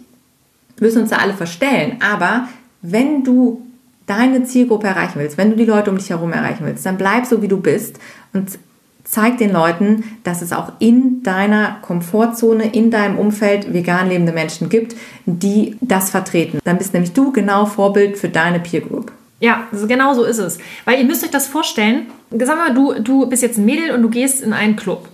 [0.80, 2.48] müssen uns da alle verstellen, aber
[2.80, 3.62] wenn du
[4.06, 7.26] deine Zielgruppe erreichen willst, wenn du die Leute um dich herum erreichen willst, dann bleib
[7.26, 8.00] so, wie du bist
[8.32, 8.58] und
[9.04, 14.68] zeig den Leuten, dass es auch in deiner Komfortzone, in deinem Umfeld vegan lebende Menschen
[14.68, 16.60] gibt, die das vertreten.
[16.64, 19.12] Dann bist nämlich du genau Vorbild für deine Peer Group.
[19.40, 20.58] Ja, genau so ist es.
[20.84, 24.02] Weil ihr müsst euch das vorstellen, sag mal, du, du bist jetzt ein Mädel und
[24.02, 25.08] du gehst in einen Club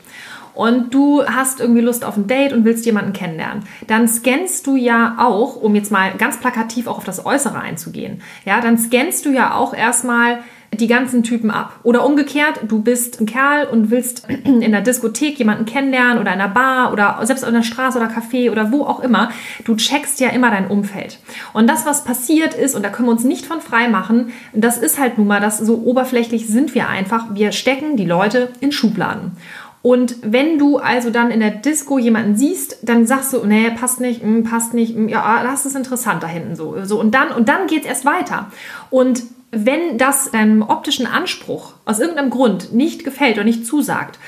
[0.59, 4.75] und du hast irgendwie Lust auf ein Date und willst jemanden kennenlernen, dann scannst du
[4.75, 9.25] ja auch, um jetzt mal ganz plakativ auch auf das Äußere einzugehen, ja, dann scannst
[9.25, 10.41] du ja auch erstmal
[10.73, 11.81] die ganzen Typen ab.
[11.83, 16.41] Oder umgekehrt, du bist ein Kerl und willst in der Diskothek jemanden kennenlernen oder in
[16.41, 19.31] einer Bar oder selbst in der Straße oder Café oder wo auch immer.
[19.65, 21.19] Du checkst ja immer dein Umfeld.
[21.53, 24.79] Und das, was passiert ist, und da können wir uns nicht von frei machen, das
[24.79, 27.35] ist halt nun mal, das so oberflächlich sind wir einfach.
[27.35, 29.33] Wir stecken die Leute in Schubladen.
[29.81, 34.01] Und wenn du also dann in der Disco jemanden siehst, dann sagst du, nee, passt
[34.01, 36.77] nicht, hm, passt nicht, hm, ja, das ist interessant da hinten so.
[36.85, 38.51] so und dann, und dann geht's erst weiter.
[38.91, 44.19] Und wenn das deinem optischen Anspruch aus irgendeinem Grund nicht gefällt oder nicht zusagt,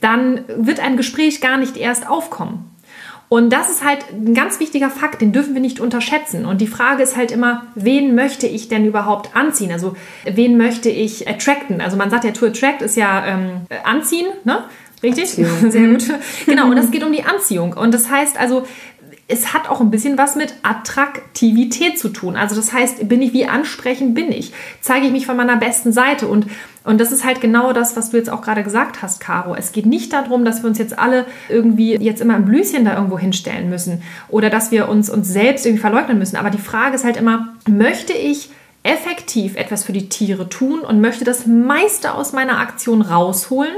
[0.00, 2.70] dann wird ein Gespräch gar nicht erst aufkommen.
[3.28, 6.46] Und das ist halt ein ganz wichtiger Fakt, den dürfen wir nicht unterschätzen.
[6.46, 9.72] Und die Frage ist halt immer, wen möchte ich denn überhaupt anziehen?
[9.72, 11.80] Also wen möchte ich attracten?
[11.80, 14.64] Also man sagt ja, to attract ist ja ähm, anziehen, ne?
[15.02, 15.24] Richtig?
[15.38, 15.70] Anziehung.
[15.70, 16.04] Sehr gut.
[16.46, 17.72] Genau, und es geht um die Anziehung.
[17.72, 18.64] Und das heißt also,
[19.28, 22.36] es hat auch ein bisschen was mit Attraktivität zu tun.
[22.36, 24.52] Also das heißt, bin ich, wie ansprechend bin ich?
[24.80, 26.28] Zeige ich mich von meiner besten Seite?
[26.28, 26.46] Und,
[26.84, 29.56] und das ist halt genau das, was du jetzt auch gerade gesagt hast, Caro.
[29.56, 32.94] Es geht nicht darum, dass wir uns jetzt alle irgendwie jetzt immer ein Blüschen da
[32.94, 36.36] irgendwo hinstellen müssen oder dass wir uns uns selbst irgendwie verleugnen müssen.
[36.36, 38.50] Aber die Frage ist halt immer, möchte ich
[38.84, 43.74] effektiv etwas für die Tiere tun und möchte das meiste aus meiner Aktion rausholen?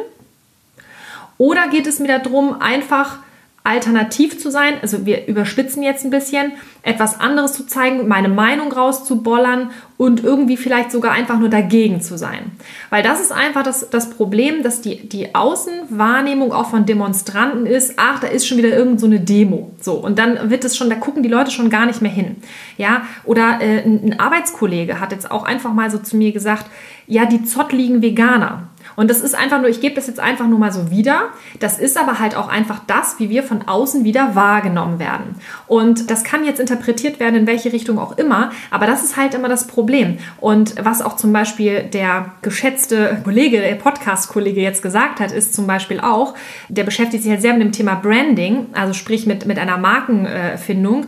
[1.38, 3.20] Oder geht es mir darum, einfach
[3.68, 6.52] alternativ zu sein, also wir überspitzen jetzt ein bisschen,
[6.83, 12.16] etwas anderes zu zeigen, meine Meinung rauszubollern und irgendwie vielleicht sogar einfach nur dagegen zu
[12.16, 12.52] sein.
[12.88, 17.94] Weil das ist einfach das, das Problem, dass die, die Außenwahrnehmung auch von Demonstranten ist,
[17.98, 19.70] ach, da ist schon wieder irgend so eine Demo.
[19.81, 22.37] So, und dann wird es schon, da gucken die Leute schon gar nicht mehr hin.
[22.78, 26.64] Ja, oder äh, ein Arbeitskollege hat jetzt auch einfach mal so zu mir gesagt,
[27.07, 28.68] ja, die zottligen Veganer.
[28.98, 31.28] Und das ist einfach nur, ich gebe das jetzt einfach nur mal so wieder.
[31.61, 35.37] Das ist aber halt auch einfach das, wie wir von außen wieder wahrgenommen werden.
[35.68, 38.50] Und das kann jetzt interpretiert werden, in welche Richtung auch immer.
[38.72, 40.18] Aber das ist halt immer das Problem.
[40.40, 45.68] Und was auch zum Beispiel der geschätzte Kollege, der Podcast-Kollege jetzt gesagt hat, ist zum
[45.68, 46.34] Beispiel auch,
[46.68, 51.06] der beschäftigt sich halt sehr mit dem Thema Branding, also sprich mit, mit einer Markenfindung.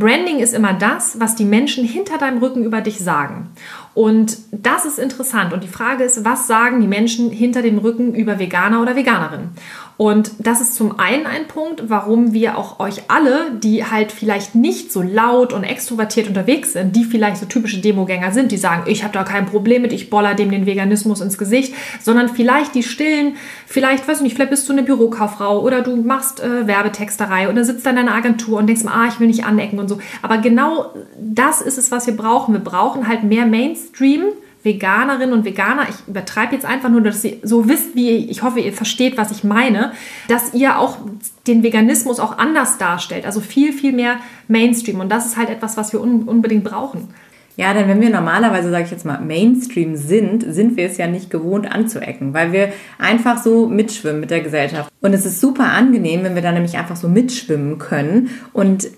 [0.00, 3.50] Branding ist immer das, was die Menschen hinter deinem Rücken über dich sagen.
[3.94, 5.52] Und das ist interessant.
[5.52, 9.50] Und die Frage ist, was sagen die Menschen hinter dem Rücken über Veganer oder Veganerinnen?
[10.00, 14.54] Und das ist zum einen ein Punkt, warum wir auch euch alle, die halt vielleicht
[14.54, 18.84] nicht so laut und extrovertiert unterwegs sind, die vielleicht so typische Demogänger sind, die sagen,
[18.86, 22.74] ich habe da kein Problem mit, ich boller dem den Veganismus ins Gesicht, sondern vielleicht
[22.74, 23.36] die stillen,
[23.66, 27.62] vielleicht, weiß ich nicht, vielleicht bist du eine Bürokauffrau oder du machst äh, Werbetexterei oder
[27.62, 29.98] sitzt dann in einer Agentur und denkst, ah, ich will nicht anecken und so.
[30.22, 32.54] Aber genau das ist es, was wir brauchen.
[32.54, 34.22] Wir brauchen halt mehr Mainstream
[34.62, 38.60] Veganerinnen und Veganer, ich übertreibe jetzt einfach nur, dass ihr so wisst, wie ich hoffe,
[38.60, 39.92] ihr versteht, was ich meine,
[40.28, 40.98] dass ihr auch
[41.46, 44.16] den Veganismus auch anders darstellt, also viel, viel mehr
[44.48, 45.00] Mainstream.
[45.00, 47.08] Und das ist halt etwas, was wir un unbedingt brauchen.
[47.56, 51.06] Ja, denn wenn wir normalerweise, sage ich jetzt mal, Mainstream sind, sind wir es ja
[51.06, 54.90] nicht gewohnt anzuecken, weil wir einfach so mitschwimmen mit der Gesellschaft.
[55.00, 58.88] Und es ist super angenehm, wenn wir da nämlich einfach so mitschwimmen können und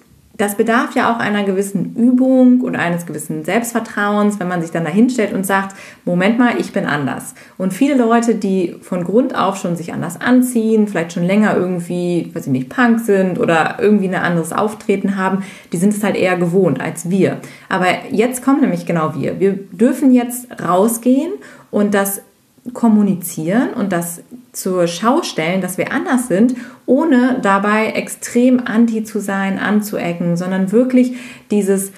[0.42, 4.84] das bedarf ja auch einer gewissen Übung und eines gewissen Selbstvertrauens, wenn man sich dann
[4.84, 7.34] da hinstellt und sagt, Moment mal, ich bin anders.
[7.58, 12.28] Und viele Leute, die von Grund auf schon sich anders anziehen, vielleicht schon länger irgendwie,
[12.34, 16.16] weiß ich nicht, Punk sind oder irgendwie ein anderes Auftreten haben, die sind es halt
[16.16, 17.38] eher gewohnt als wir.
[17.68, 19.38] Aber jetzt kommen nämlich genau wir.
[19.38, 21.34] Wir dürfen jetzt rausgehen
[21.70, 22.20] und das
[22.72, 24.22] kommunizieren und das
[24.52, 26.54] zur Schau stellen, dass wir anders sind,
[26.86, 31.16] ohne dabei extrem anti zu sein, anzuecken, sondern wirklich
[31.50, 31.90] dieses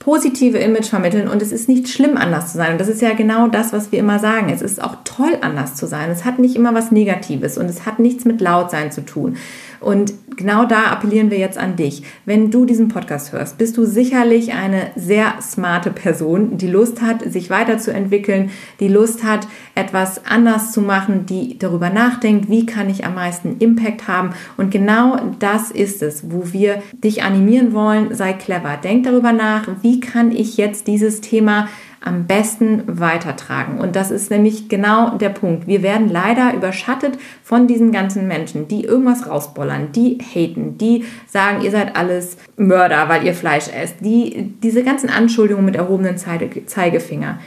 [0.00, 2.72] positive Image vermitteln und es ist nicht schlimm, anders zu sein.
[2.72, 4.48] Und das ist ja genau das, was wir immer sagen.
[4.48, 6.10] Es ist auch toll, anders zu sein.
[6.10, 9.36] Es hat nicht immer was Negatives und es hat nichts mit Lautsein zu tun.
[9.80, 12.02] Und genau da appellieren wir jetzt an dich.
[12.26, 17.22] Wenn du diesen Podcast hörst, bist du sicherlich eine sehr smarte Person, die Lust hat,
[17.30, 23.04] sich weiterzuentwickeln, die Lust hat, etwas anders zu machen, die darüber nachdenkt, wie kann ich
[23.04, 24.30] am meisten Impact haben.
[24.56, 28.14] Und genau das ist es, wo wir dich animieren wollen.
[28.14, 28.76] Sei clever.
[28.76, 31.68] Denk darüber nach, wie kann ich jetzt dieses Thema
[32.02, 33.78] am besten weitertragen.
[33.78, 35.66] Und das ist nämlich genau der Punkt.
[35.66, 41.62] Wir werden leider überschattet von diesen ganzen Menschen, die irgendwas rausbollern, die haten, die sagen,
[41.62, 47.38] ihr seid alles Mörder, weil ihr Fleisch esst, die diese ganzen Anschuldigungen mit erhobenen Zeigefinger.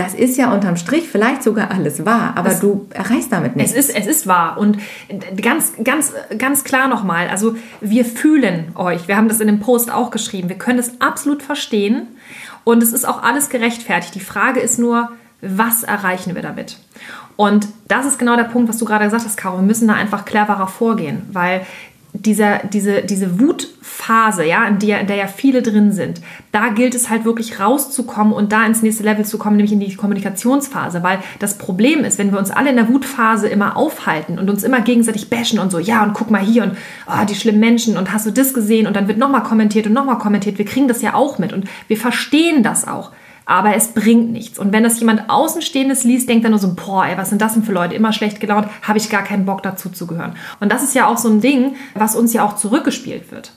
[0.00, 3.74] Das ist ja unterm Strich vielleicht sogar alles wahr, aber es, du erreichst damit nichts.
[3.74, 4.56] Es ist, es ist wahr.
[4.56, 4.78] Und
[5.42, 9.08] ganz, ganz, ganz klar nochmal, also wir fühlen euch.
[9.08, 10.48] Wir haben das in dem Post auch geschrieben.
[10.48, 12.08] Wir können es absolut verstehen.
[12.64, 14.14] Und es ist auch alles gerechtfertigt.
[14.14, 16.78] Die Frage ist nur, was erreichen wir damit?
[17.36, 19.56] Und das ist genau der Punkt, was du gerade gesagt hast, Caro.
[19.56, 21.66] Wir müssen da einfach cleverer vorgehen, weil
[22.12, 26.20] dieser, diese, diese Wutphase, ja, in der, in der ja viele drin sind,
[26.52, 29.80] da gilt es halt wirklich rauszukommen und da ins nächste Level zu kommen, nämlich in
[29.80, 31.02] die Kommunikationsphase.
[31.02, 34.64] Weil das Problem ist, wenn wir uns alle in der Wutphase immer aufhalten und uns
[34.64, 36.72] immer gegenseitig bashen und so, ja, und guck mal hier und
[37.06, 39.92] oh, die schlimmen Menschen und hast du das gesehen und dann wird nochmal kommentiert und
[39.92, 40.58] nochmal kommentiert.
[40.58, 43.12] Wir kriegen das ja auch mit und wir verstehen das auch
[43.50, 44.60] aber es bringt nichts.
[44.60, 47.54] Und wenn das jemand Außenstehendes liest, denkt er nur so, boah, ey, was sind das
[47.54, 47.96] denn für Leute?
[47.96, 50.34] Immer schlecht gelaunt, habe ich gar keinen Bock dazu zu gehören.
[50.60, 53.50] Und das ist ja auch so ein Ding, was uns ja auch zurückgespielt wird.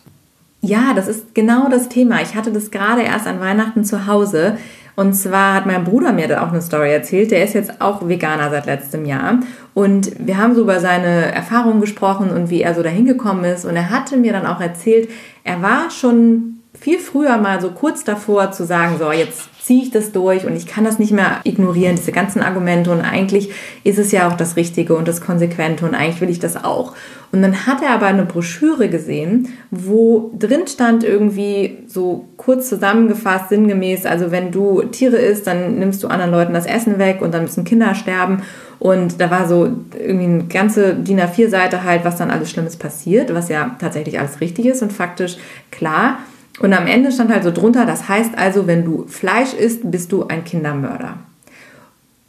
[0.62, 2.24] Ja, das ist genau das Thema.
[2.24, 4.58] Ich hatte das gerade erst an Weihnachten zu Hause.
[4.96, 7.30] Und zwar hat mein Bruder mir da auch eine Story erzählt.
[7.30, 9.42] Der ist jetzt auch Veganer seit letztem Jahr.
[9.76, 13.64] Und wir haben so über seine Erfahrungen gesprochen und wie er so dahin gekommen ist.
[13.64, 15.08] Und er hatte mir dann auch erzählt,
[15.44, 19.92] er war schon viel früher mal so kurz davor zu sagen, so jetzt ziehe ich
[19.92, 23.52] das durch und ich kann das nicht mehr ignorieren, diese ganzen Argumente und eigentlich
[23.86, 26.94] ist es ja auch das Richtige und das Konsequente und eigentlich will ich das auch.
[27.32, 33.48] Und dann hat er aber eine Broschüre gesehen, wo drin stand irgendwie so kurz zusammengefasst,
[33.48, 37.34] sinngemäß, also wenn du Tiere isst, dann nimmst du anderen Leuten das Essen weg und
[37.34, 38.42] dann müssen Kinder sterben.
[38.80, 43.34] Und da war so irgendwie eine ganze DIN A4-Seite halt, was dann alles Schlimmes passiert,
[43.34, 45.38] was ja tatsächlich alles richtig ist und faktisch
[45.72, 46.18] klar.
[46.60, 50.12] Und am Ende stand halt so drunter, das heißt also, wenn du Fleisch isst, bist
[50.12, 51.18] du ein Kindermörder.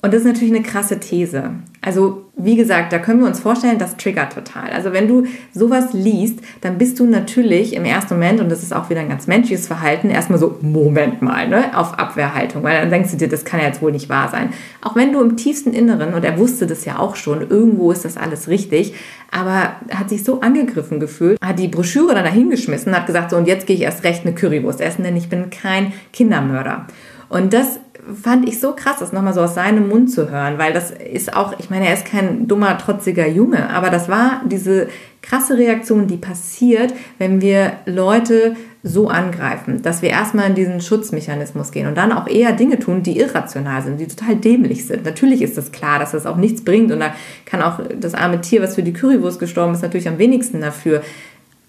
[0.02, 1.50] Und das ist natürlich eine krasse These.
[1.84, 4.70] Also, wie gesagt, da können wir uns vorstellen, das triggert total.
[4.70, 8.74] Also, wenn du sowas liest, dann bist du natürlich im ersten Moment, und das ist
[8.74, 12.90] auch wieder ein ganz menschliches Verhalten, erstmal so, Moment mal, ne, auf Abwehrhaltung, weil dann
[12.90, 14.48] denkst du dir, das kann ja jetzt wohl nicht wahr sein.
[14.80, 18.06] Auch wenn du im tiefsten Inneren, und er wusste das ja auch schon, irgendwo ist
[18.06, 18.94] das alles richtig,
[19.30, 23.46] aber hat sich so angegriffen gefühlt, hat die Broschüre dann dahingeschmissen, hat gesagt, so, und
[23.46, 26.86] jetzt gehe ich erst recht eine Currywurst essen, denn ich bin kein Kindermörder.
[27.28, 27.80] Und das
[28.22, 31.34] fand ich so krass, das nochmal so aus seinem Mund zu hören, weil das ist
[31.36, 34.88] auch, ich meine, er ist kein dummer, trotziger Junge, aber das war diese
[35.22, 41.72] krasse Reaktion, die passiert, wenn wir Leute so angreifen, dass wir erstmal in diesen Schutzmechanismus
[41.72, 45.04] gehen und dann auch eher Dinge tun, die irrational sind, die total dämlich sind.
[45.04, 47.14] Natürlich ist das klar, dass das auch nichts bringt und da
[47.46, 51.02] kann auch das arme Tier, was für die Currywurst gestorben ist, natürlich am wenigsten dafür.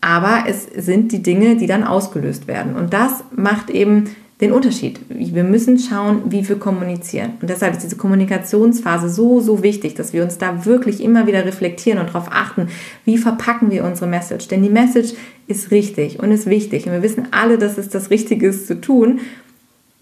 [0.01, 2.75] Aber es sind die Dinge, die dann ausgelöst werden.
[2.75, 4.09] Und das macht eben
[4.41, 4.99] den Unterschied.
[5.07, 7.33] Wir müssen schauen, wie wir kommunizieren.
[7.39, 11.45] Und deshalb ist diese Kommunikationsphase so, so wichtig, dass wir uns da wirklich immer wieder
[11.45, 12.67] reflektieren und darauf achten,
[13.05, 14.49] wie verpacken wir unsere Message.
[14.49, 15.13] Denn die Message
[15.47, 16.85] ist richtig und ist wichtig.
[16.85, 19.21] Und wir wissen alle, dass es das Richtige ist zu tun.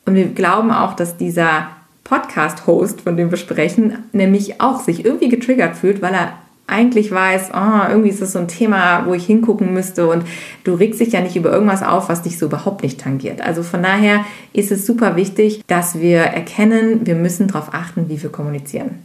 [0.05, 1.67] Und wir glauben auch, dass dieser
[2.03, 6.33] Podcast-Host, von dem wir sprechen, nämlich auch sich irgendwie getriggert fühlt, weil er
[6.67, 10.23] eigentlich weiß, oh, irgendwie ist das so ein Thema, wo ich hingucken müsste und
[10.63, 13.41] du regst dich ja nicht über irgendwas auf, was dich so überhaupt nicht tangiert.
[13.41, 18.21] Also von daher ist es super wichtig, dass wir erkennen, wir müssen darauf achten, wie
[18.21, 18.99] wir kommunizieren.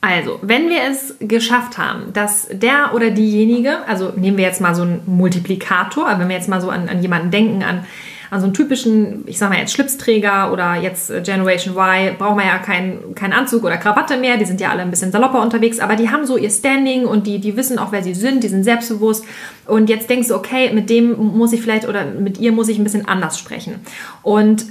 [0.00, 4.74] Also, wenn wir es geschafft haben, dass der oder diejenige, also nehmen wir jetzt mal
[4.74, 7.86] so einen Multiplikator, wenn wir jetzt mal so an, an jemanden denken, an
[8.34, 12.36] an so einen typischen, ich sag mal jetzt Schlipsträger oder jetzt äh, Generation Y, brauchen
[12.36, 15.40] wir ja keinen kein Anzug oder Krawatte mehr, die sind ja alle ein bisschen salopper
[15.40, 18.42] unterwegs, aber die haben so ihr Standing und die, die wissen auch, wer sie sind,
[18.42, 19.24] die sind selbstbewusst
[19.66, 22.78] und jetzt denkst du, okay, mit dem muss ich vielleicht oder mit ihr muss ich
[22.78, 23.76] ein bisschen anders sprechen.
[24.22, 24.66] Und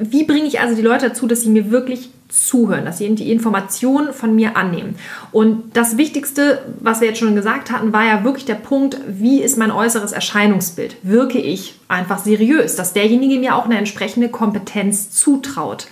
[0.00, 3.32] wie bringe ich also die Leute dazu, dass sie mir wirklich zuhören, dass sie die
[3.32, 4.96] Informationen von mir annehmen.
[5.32, 9.40] Und das Wichtigste, was wir jetzt schon gesagt hatten, war ja wirklich der Punkt, wie
[9.40, 10.96] ist mein äußeres Erscheinungsbild?
[11.02, 15.88] Wirke ich einfach seriös, dass derjenige mir auch eine entsprechende Kompetenz zutraut?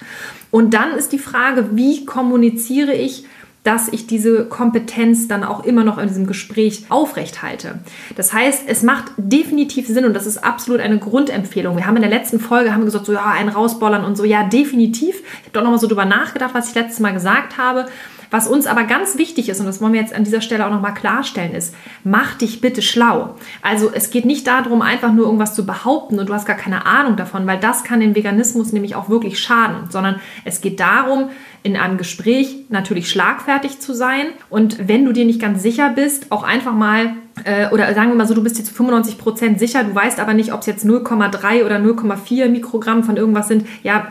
[0.51, 3.25] Und dann ist die Frage, wie kommuniziere ich
[3.67, 7.81] dass ich diese Kompetenz dann auch immer noch in diesem Gespräch aufrechthalte.
[8.15, 11.77] Das heißt, es macht definitiv Sinn und das ist absolut eine Grundempfehlung.
[11.77, 14.45] Wir haben in der letzten Folge haben gesagt, so ja, ein rausbollern und so, ja,
[14.45, 15.17] definitiv.
[15.19, 17.87] Ich habe doch nochmal so drüber nachgedacht, was ich letztes Mal gesagt habe.
[18.31, 20.71] Was uns aber ganz wichtig ist, und das wollen wir jetzt an dieser Stelle auch
[20.71, 23.37] nochmal klarstellen, ist, mach dich bitte schlau.
[23.63, 26.87] Also es geht nicht darum, einfach nur irgendwas zu behaupten und du hast gar keine
[26.87, 31.31] Ahnung davon, weil das kann dem Veganismus nämlich auch wirklich schaden, sondern es geht darum,
[31.63, 36.31] in einem Gespräch natürlich schlagfertig zu sein und wenn du dir nicht ganz sicher bist,
[36.31, 39.59] auch einfach mal äh, oder sagen wir mal so, du bist jetzt zu 95 Prozent
[39.59, 43.67] sicher, du weißt aber nicht, ob es jetzt 0,3 oder 0,4 Mikrogramm von irgendwas sind,
[43.83, 44.09] ja,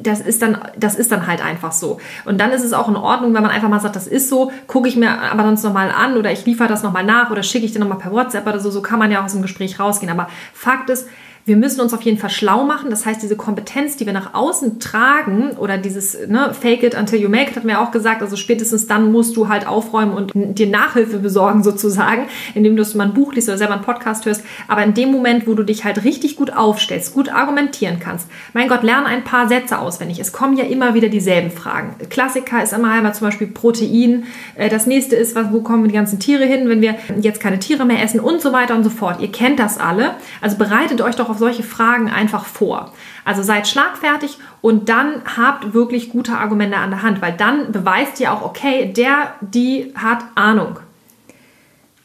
[0.00, 1.98] das ist dann, das ist dann halt einfach so.
[2.24, 4.52] Und dann ist es auch in Ordnung, wenn man einfach mal sagt, das ist so,
[4.66, 7.64] gucke ich mir aber sonst nochmal an oder ich liefere das nochmal nach oder schicke
[7.64, 9.80] ich dir nochmal per WhatsApp oder so, so kann man ja auch aus dem Gespräch
[9.80, 10.12] rausgehen.
[10.12, 11.08] Aber Fakt ist,
[11.46, 12.90] wir müssen uns auf jeden Fall schlau machen.
[12.90, 17.20] Das heißt, diese Kompetenz, die wir nach außen tragen oder dieses ne, Fake it until
[17.20, 20.32] you make it, hat mir auch gesagt, also spätestens dann musst du halt aufräumen und
[20.34, 24.42] dir Nachhilfe besorgen sozusagen, indem du mal ein Buch liest oder selber einen Podcast hörst.
[24.66, 28.68] Aber in dem Moment, wo du dich halt richtig gut aufstellst, gut argumentieren kannst, mein
[28.68, 30.18] Gott, lerne ein paar Sätze auswendig.
[30.18, 31.94] Es kommen ja immer wieder dieselben Fragen.
[32.10, 34.24] Klassiker ist immer einmal zum Beispiel Protein.
[34.56, 37.84] Äh, das nächste ist, wo kommen die ganzen Tiere hin, wenn wir jetzt keine Tiere
[37.84, 39.20] mehr essen und so weiter und so fort.
[39.20, 40.16] Ihr kennt das alle.
[40.40, 42.92] Also bereitet euch doch auf auf solche Fragen einfach vor.
[43.24, 48.18] Also seid schlagfertig und dann habt wirklich gute Argumente an der Hand, weil dann beweist
[48.20, 50.78] ihr auch, okay, der, die hat Ahnung.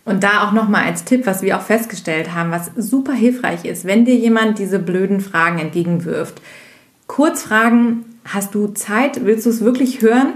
[0.03, 3.85] Und da auch nochmal als Tipp, was wir auch festgestellt haben, was super hilfreich ist,
[3.85, 6.41] wenn dir jemand diese blöden Fragen entgegenwirft.
[7.07, 9.23] Kurz fragen, hast du Zeit?
[9.23, 10.33] Willst du es wirklich hören?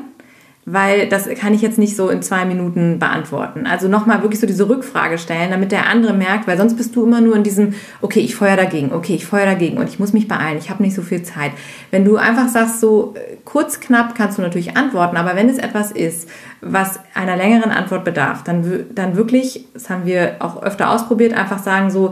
[0.65, 3.67] Weil das kann ich jetzt nicht so in zwei Minuten beantworten.
[3.67, 7.05] Also nochmal wirklich so diese Rückfrage stellen, damit der andere merkt, weil sonst bist du
[7.05, 10.11] immer nur in diesem, okay, ich feuer dagegen, okay, ich feuer dagegen und ich muss
[10.11, 11.51] mich beeilen, ich habe nicht so viel Zeit.
[11.91, 15.59] Wenn du einfach sagst, so äh, kurz, knapp kannst du natürlich antworten, aber wenn es
[15.59, 16.27] etwas ist,
[16.61, 21.59] was einer längeren Antwort bedarf, dann, dann wirklich, das haben wir auch öfter ausprobiert, einfach
[21.59, 22.11] sagen so,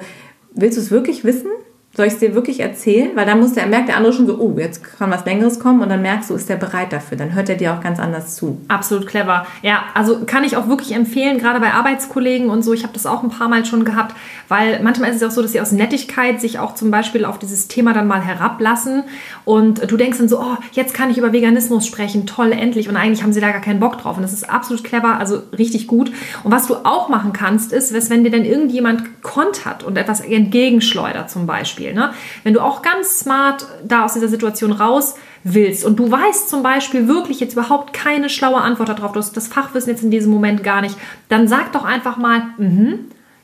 [0.53, 1.49] willst du es wirklich wissen?
[1.95, 3.11] Soll ich es dir wirklich erzählen?
[3.13, 5.83] Weil dann muss der, merkt der andere schon so, oh, jetzt kann was Längeres kommen
[5.83, 7.19] und dann merkst du, ist der bereit dafür.
[7.19, 8.59] Dann hört er dir auch ganz anders zu.
[8.67, 9.45] Absolut clever.
[9.61, 12.73] Ja, also kann ich auch wirklich empfehlen, gerade bei Arbeitskollegen und so.
[12.73, 14.15] Ich habe das auch ein paar Mal schon gehabt,
[14.47, 17.37] weil manchmal ist es auch so, dass sie aus Nettigkeit sich auch zum Beispiel auf
[17.37, 19.03] dieses Thema dann mal herablassen
[19.45, 22.89] und du denkst dann so, oh, jetzt kann ich über Veganismus sprechen, toll, endlich.
[22.89, 24.17] Und eigentlich haben sie da gar keinen Bock drauf.
[24.17, 26.11] Und das ist absolut clever, also richtig gut.
[26.43, 31.29] Und was du auch machen kannst, ist, wenn dir dann irgendjemand kontert und etwas entgegenschleudert
[31.29, 31.93] zum Beispiel Beispiel.
[31.93, 32.13] Ne?
[32.43, 36.63] Wenn du auch ganz smart da aus dieser Situation raus willst und du weißt zum
[36.63, 40.31] Beispiel wirklich jetzt überhaupt keine schlaue Antwort darauf, du hast das Fachwissen jetzt in diesem
[40.31, 40.95] Moment gar nicht,
[41.29, 42.95] dann sag doch einfach mal, mh,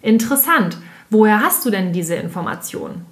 [0.01, 0.77] interessant,
[1.09, 3.05] woher hast du denn diese Information?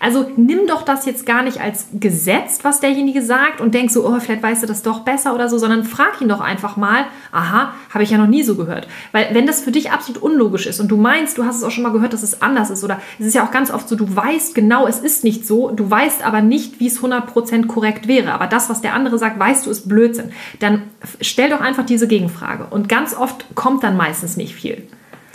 [0.00, 4.06] Also nimm doch das jetzt gar nicht als Gesetz, was derjenige sagt und denk so,
[4.06, 7.06] oh, vielleicht weißt du das doch besser oder so, sondern frag ihn doch einfach mal,
[7.30, 8.88] aha, habe ich ja noch nie so gehört.
[9.12, 11.70] Weil wenn das für dich absolut unlogisch ist und du meinst, du hast es auch
[11.70, 13.96] schon mal gehört, dass es anders ist oder es ist ja auch ganz oft so,
[13.96, 18.08] du weißt genau, es ist nicht so, du weißt aber nicht, wie es 100% korrekt
[18.08, 20.32] wäre, aber das, was der andere sagt, weißt du, ist Blödsinn.
[20.60, 20.82] Dann
[21.20, 24.86] stell doch einfach diese Gegenfrage und ganz oft kommt dann meistens nicht viel.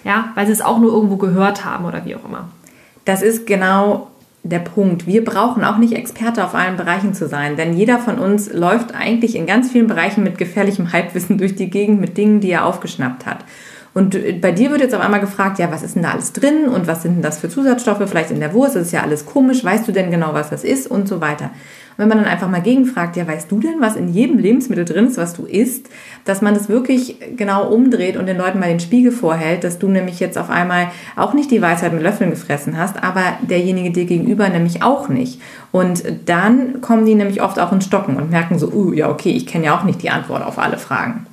[0.03, 2.49] Ja, weil sie es auch nur irgendwo gehört haben oder wie auch immer.
[3.03, 4.11] Das ist genau
[4.43, 5.07] der Punkt.
[5.07, 8.95] Wir brauchen auch nicht Experte auf allen Bereichen zu sein, denn jeder von uns läuft
[8.95, 12.65] eigentlich in ganz vielen Bereichen mit gefährlichem Halbwissen durch die Gegend mit Dingen, die er
[12.65, 13.39] aufgeschnappt hat.
[13.97, 16.67] Und bei dir wird jetzt auf einmal gefragt, ja, was ist denn da alles drin
[16.67, 18.75] und was sind denn das für Zusatzstoffe vielleicht in der Wurst?
[18.75, 19.63] Das ist ja alles komisch.
[19.63, 21.49] Weißt du denn genau, was das ist und so weiter?
[21.97, 25.07] wenn man dann einfach mal gegenfragt, ja, weißt du denn, was in jedem Lebensmittel drin
[25.07, 25.89] ist, was du isst,
[26.25, 29.87] dass man das wirklich genau umdreht und den Leuten mal den Spiegel vorhält, dass du
[29.87, 34.05] nämlich jetzt auf einmal auch nicht die Weisheit mit Löffeln gefressen hast, aber derjenige dir
[34.05, 35.41] gegenüber nämlich auch nicht.
[35.71, 39.31] Und dann kommen die nämlich oft auch ins Stocken und merken so, uh, ja, okay,
[39.31, 41.25] ich kenne ja auch nicht die Antwort auf alle Fragen.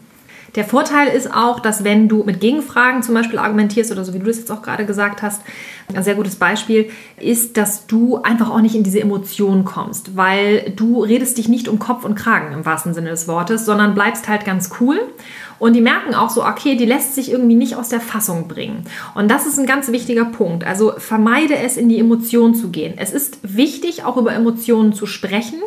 [0.55, 4.21] Der Vorteil ist auch, dass wenn du mit Gegenfragen zum Beispiel argumentierst oder so wie
[4.21, 5.43] du das jetzt auch gerade gesagt hast,
[5.93, 10.73] ein sehr gutes Beispiel ist, dass du einfach auch nicht in diese Emotionen kommst, weil
[10.77, 14.29] du redest dich nicht um Kopf und Kragen im wahrsten Sinne des Wortes, sondern bleibst
[14.29, 15.01] halt ganz cool.
[15.59, 18.85] Und die merken auch so, okay, die lässt sich irgendwie nicht aus der Fassung bringen.
[19.14, 20.64] Und das ist ein ganz wichtiger Punkt.
[20.64, 22.95] Also vermeide es, in die Emotionen zu gehen.
[22.97, 25.61] Es ist wichtig, auch über Emotionen zu sprechen.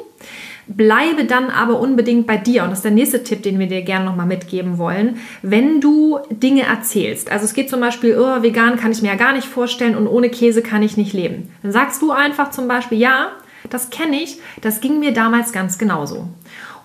[0.67, 2.63] Bleibe dann aber unbedingt bei dir.
[2.63, 5.17] Und das ist der nächste Tipp, den wir dir gerne nochmal mitgeben wollen.
[5.41, 9.15] Wenn du Dinge erzählst, also es geht zum Beispiel, oh, vegan kann ich mir ja
[9.15, 11.49] gar nicht vorstellen und ohne Käse kann ich nicht leben.
[11.63, 13.31] Dann sagst du einfach zum Beispiel, ja,
[13.69, 16.27] das kenne ich, das ging mir damals ganz genauso.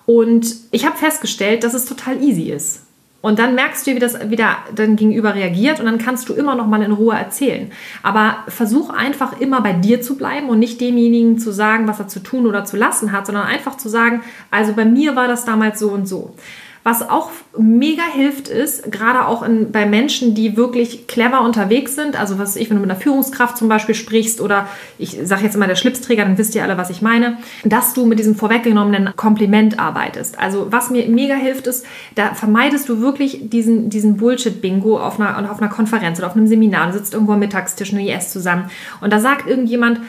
[0.05, 2.82] Und ich habe festgestellt, dass es total easy ist.
[3.23, 6.55] Und dann merkst du, wie das wieder dein Gegenüber reagiert und dann kannst du immer
[6.55, 7.71] noch mal in Ruhe erzählen.
[8.03, 12.09] Aber versuch einfach immer bei dir zu bleiben und nicht demjenigen zu sagen, was er
[12.09, 15.45] zu tun oder zu lassen hat, sondern einfach zu sagen, also bei mir war das
[15.45, 16.35] damals so und so.
[16.83, 22.19] Was auch mega hilft, ist, gerade auch in, bei Menschen, die wirklich clever unterwegs sind,
[22.19, 24.67] also was ich, wenn du mit einer Führungskraft zum Beispiel sprichst oder
[24.97, 28.05] ich sage jetzt immer der Schlipsträger, dann wisst ihr alle, was ich meine, dass du
[28.05, 30.37] mit diesem vorweggenommenen Kompliment arbeitest.
[30.39, 35.49] Also was mir mega hilft, ist, da vermeidest du wirklich diesen, diesen Bullshit-Bingo auf einer,
[35.49, 36.87] auf einer Konferenz oder auf einem Seminar.
[36.87, 38.69] Du sitzt irgendwo am Mittagstisch ihr esst zusammen
[38.99, 40.01] und da sagt irgendjemand,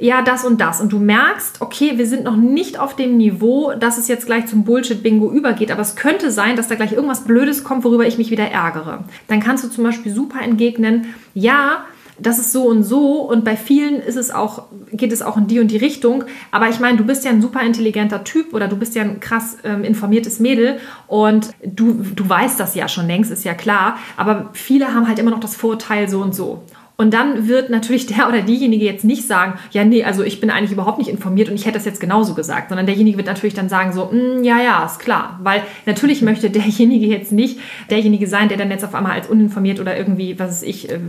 [0.00, 0.80] ja, das und das.
[0.80, 4.46] Und du merkst, okay, wir sind noch nicht auf dem Niveau, dass es jetzt gleich
[4.46, 8.16] zum Bullshit-Bingo übergeht, aber es könnte sein, dass da gleich irgendwas Blödes kommt, worüber ich
[8.16, 9.04] mich wieder ärgere.
[9.28, 11.84] Dann kannst du zum Beispiel super entgegnen, ja,
[12.18, 15.46] das ist so und so und bei vielen ist es auch, geht es auch in
[15.46, 16.24] die und die Richtung.
[16.50, 19.20] Aber ich meine, du bist ja ein super intelligenter Typ oder du bist ja ein
[19.20, 23.98] krass ähm, informiertes Mädel und du, du weißt das ja schon längst, ist ja klar.
[24.16, 26.62] Aber viele haben halt immer noch das Vorteil so und so.
[27.00, 30.50] Und dann wird natürlich der oder diejenige jetzt nicht sagen, ja, nee, also ich bin
[30.50, 33.54] eigentlich überhaupt nicht informiert und ich hätte das jetzt genauso gesagt, sondern derjenige wird natürlich
[33.54, 35.40] dann sagen so, mm, ja, ja, ist klar.
[35.42, 39.80] Weil natürlich möchte derjenige jetzt nicht derjenige sein, der dann jetzt auf einmal als uninformiert
[39.80, 41.00] oder irgendwie, was weiß ich, äh,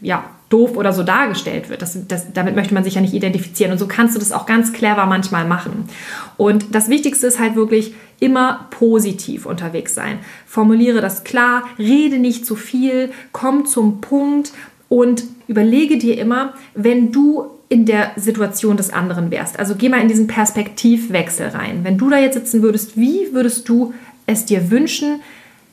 [0.00, 1.82] ja, doof oder so dargestellt wird.
[1.82, 3.72] Das, das, damit möchte man sich ja nicht identifizieren.
[3.72, 5.88] Und so kannst du das auch ganz clever manchmal machen.
[6.36, 10.20] Und das Wichtigste ist halt wirklich immer positiv unterwegs sein.
[10.46, 14.52] Formuliere das klar, rede nicht zu viel, komm zum Punkt
[14.88, 19.58] und überlege dir immer, wenn du in der Situation des anderen wärst.
[19.58, 21.80] Also geh mal in diesen Perspektivwechsel rein.
[21.82, 23.92] Wenn du da jetzt sitzen würdest, wie würdest du
[24.26, 25.20] es dir wünschen,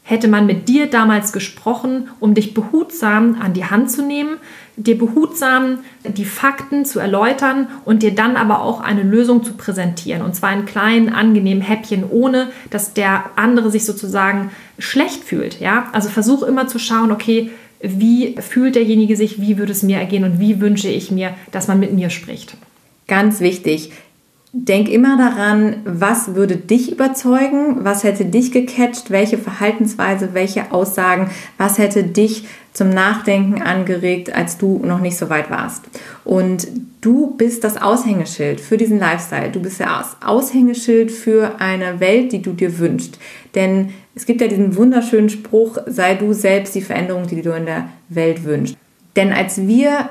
[0.02, 4.38] hätte man mit dir damals gesprochen, um dich behutsam an die Hand zu nehmen,
[4.78, 10.22] dir behutsam die Fakten zu erläutern und dir dann aber auch eine Lösung zu präsentieren.
[10.22, 14.50] Und zwar in kleinen, angenehmen Häppchen, ohne dass der andere sich sozusagen
[14.80, 15.60] schlecht fühlt.
[15.60, 15.88] Ja?
[15.92, 17.52] Also versuch immer zu schauen, okay,
[17.82, 21.68] wie fühlt derjenige sich, wie würde es mir ergehen und wie wünsche ich mir, dass
[21.68, 22.56] man mit mir spricht.
[23.08, 23.92] Ganz wichtig.
[24.60, 31.30] Denk immer daran, was würde dich überzeugen, was hätte dich gecatcht, welche Verhaltensweise, welche Aussagen,
[31.60, 35.84] was hätte dich zum Nachdenken angeregt, als du noch nicht so weit warst.
[36.26, 36.68] Und
[37.02, 39.52] du bist das Aushängeschild für diesen Lifestyle.
[39.52, 43.20] Du bist das Aushängeschild für eine Welt, die du dir wünschst.
[43.54, 47.68] Denn es gibt ja diesen wunderschönen Spruch, sei du selbst die Veränderung, die du in
[47.68, 48.76] der Welt wünschst.
[49.16, 50.10] Denn als wir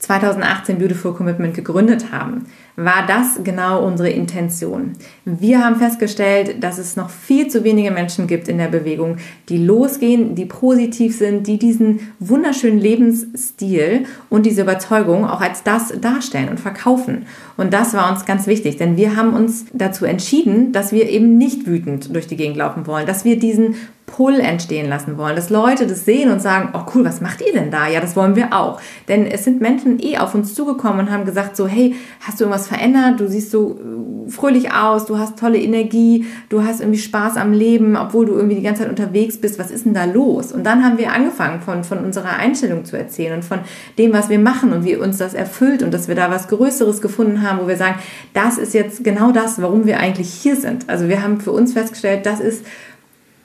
[0.00, 2.46] 2018 Beautiful Commitment gegründet haben,
[2.76, 4.92] war das genau unsere Intention.
[5.24, 9.16] Wir haben festgestellt, dass es noch viel zu wenige Menschen gibt in der Bewegung,
[9.48, 15.98] die losgehen, die positiv sind, die diesen wunderschönen Lebensstil und diese Überzeugung auch als das
[16.00, 17.26] darstellen und verkaufen.
[17.56, 21.38] Und das war uns ganz wichtig, denn wir haben uns dazu entschieden, dass wir eben
[21.38, 23.76] nicht wütend durch die Gegend laufen wollen, dass wir diesen
[24.06, 27.52] Pull entstehen lassen wollen, dass Leute das sehen und sagen, oh cool, was macht ihr
[27.52, 27.88] denn da?
[27.88, 28.80] Ja, das wollen wir auch.
[29.08, 32.44] Denn es sind Menschen eh auf uns zugekommen und haben gesagt so, hey, hast du
[32.44, 33.18] irgendwas verändert?
[33.18, 37.52] Du siehst so äh, fröhlich aus, du hast tolle Energie, du hast irgendwie Spaß am
[37.52, 39.58] Leben, obwohl du irgendwie die ganze Zeit unterwegs bist.
[39.58, 40.52] Was ist denn da los?
[40.52, 43.58] Und dann haben wir angefangen von, von unserer Einstellung zu erzählen und von
[43.98, 47.02] dem, was wir machen und wie uns das erfüllt und dass wir da was Größeres
[47.02, 47.96] gefunden haben, wo wir sagen,
[48.34, 50.88] das ist jetzt genau das, warum wir eigentlich hier sind.
[50.88, 52.64] Also wir haben für uns festgestellt, das ist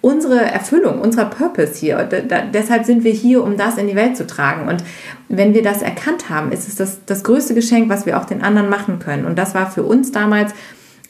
[0.02, 2.04] unsere Erfüllung, unser Purpose hier.
[2.04, 4.68] Da, deshalb sind wir hier, um das in die Welt zu tragen.
[4.68, 4.84] Und
[5.30, 8.42] wenn wir das erkannt haben, ist es das, das größte Geschenk, was wir auch den
[8.42, 9.26] anderen machen können.
[9.26, 10.54] Und das war für uns damals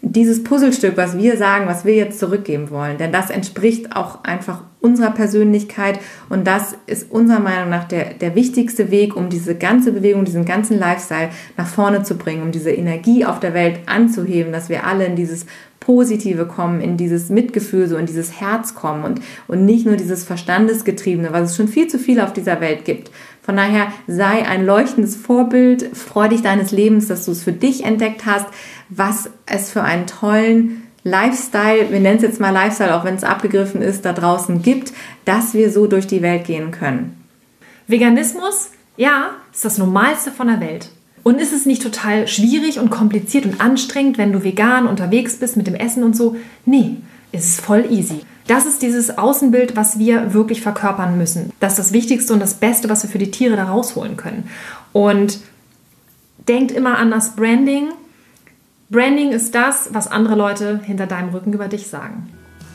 [0.01, 2.97] dieses Puzzlestück, was wir sagen, was wir jetzt zurückgeben wollen.
[2.97, 8.36] Denn das entspricht auch einfach unserer Persönlichkeit und das ist unserer Meinung nach der, der
[8.36, 12.71] wichtigste Weg, um diese ganze Bewegung, diesen ganzen Lifestyle nach vorne zu bringen, um diese
[12.71, 15.45] Energie auf der Welt anzuheben, dass wir alle in dieses
[15.79, 20.23] Positive kommen, in dieses Mitgefühl, so in dieses Herz kommen und, und nicht nur dieses
[20.23, 23.11] Verstandesgetriebene, was es schon viel zu viel auf dieser Welt gibt.
[23.41, 27.84] Von daher sei ein leuchtendes Vorbild, freu dich deines Lebens, dass du es für dich
[27.84, 28.45] entdeckt hast,
[28.89, 33.24] was es für einen tollen Lifestyle, wir nennen es jetzt mal Lifestyle, auch wenn es
[33.24, 34.93] abgegriffen ist, da draußen gibt,
[35.26, 37.24] dass wir so durch die Welt gehen können.
[37.88, 40.89] Veganismus, ja, ist das Normalste von der Welt.
[41.24, 45.58] Und ist es nicht total schwierig und kompliziert und anstrengend, wenn du vegan unterwegs bist
[45.58, 46.36] mit dem Essen und so?
[46.66, 46.97] Nee,
[47.32, 48.22] es ist voll easy.
[48.47, 51.54] Das ist dieses Außenbild, was wir wirklich verkörpern müssen.
[51.60, 54.49] Das ist das Wichtigste und das Beste, was wir für die Tiere da rausholen können.
[54.93, 55.39] Und
[56.47, 57.89] denkt immer an das Branding.
[58.91, 62.29] Branding ist das, was andere Leute hinter deinem Rücken über dich sagen.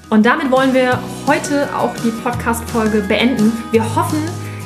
[0.09, 3.53] Und damit wollen wir heute auch die Podcast-Folge beenden.
[3.71, 4.21] Wir hoffen,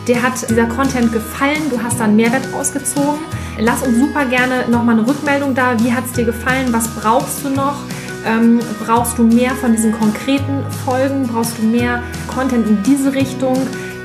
[0.06, 3.18] dir hat dieser Content gefallen, du hast da einen Mehrwert rausgezogen.
[3.58, 5.76] Lass uns super gerne nochmal eine Rückmeldung da.
[5.80, 6.72] Wie hat es dir gefallen?
[6.72, 7.80] Was brauchst du noch?
[8.24, 11.26] Ähm, brauchst du mehr von diesen konkreten Folgen?
[11.26, 12.00] Brauchst du mehr
[12.32, 13.56] Content in diese Richtung?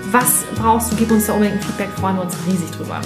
[0.10, 0.96] Was brauchst du?
[0.96, 3.02] Gib uns da unbedingt ein Feedback, freuen wir uns riesig drüber.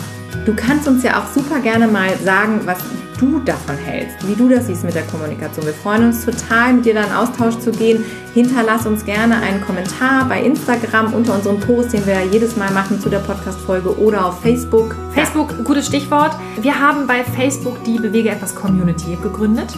[0.46, 2.78] Du kannst uns ja auch super gerne mal sagen, was
[3.20, 5.66] du davon hältst, wie du das siehst mit der Kommunikation.
[5.66, 8.04] Wir freuen uns total, mit dir da in Austausch zu gehen.
[8.34, 13.00] Hinterlass uns gerne einen Kommentar bei Instagram unter unserem Post, den wir jedes Mal machen
[13.02, 14.96] zu der Podcast-Folge oder auf Facebook.
[15.14, 15.64] Facebook, ja.
[15.64, 16.32] gutes Stichwort.
[16.62, 19.76] Wir haben bei Facebook die Bewege etwas Community gegründet,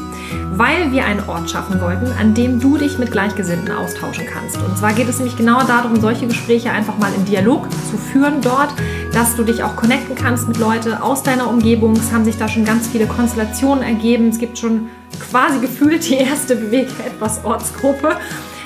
[0.51, 4.57] weil wir einen Ort schaffen wollten, an dem du dich mit Gleichgesinnten austauschen kannst.
[4.57, 8.41] Und zwar geht es nämlich genau darum, solche Gespräche einfach mal im Dialog zu führen
[8.41, 8.73] dort,
[9.13, 11.93] dass du dich auch connecten kannst mit Leuten aus deiner Umgebung.
[11.93, 14.29] Es haben sich da schon ganz viele Konstellationen ergeben.
[14.29, 14.89] Es gibt schon
[15.31, 18.17] quasi gefühlt die erste Bewege etwas Ortsgruppe.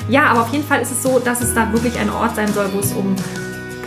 [0.09, 2.51] Ja, aber auf jeden Fall ist es so, dass es da wirklich ein Ort sein
[2.51, 3.15] soll, wo es um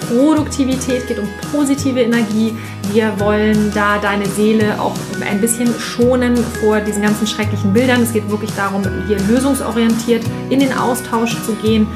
[0.09, 2.57] Produktivität geht, um positive Energie.
[2.93, 4.95] Wir wollen da deine Seele auch
[5.29, 8.03] ein bisschen schonen vor diesen ganzen schrecklichen Bildern.
[8.03, 11.87] Es geht wirklich darum, hier lösungsorientiert in den Austausch zu gehen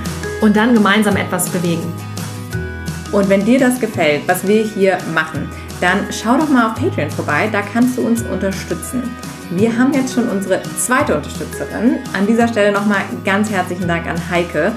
[0.41, 1.93] und dann gemeinsam etwas bewegen.
[3.13, 5.49] Und wenn dir das gefällt, was wir hier machen,
[5.83, 9.03] dann schau doch mal auf Patreon vorbei, da kannst du uns unterstützen.
[9.51, 11.99] Wir haben jetzt schon unsere zweite Unterstützerin.
[12.15, 14.73] An dieser Stelle nochmal ganz herzlichen Dank an Heike.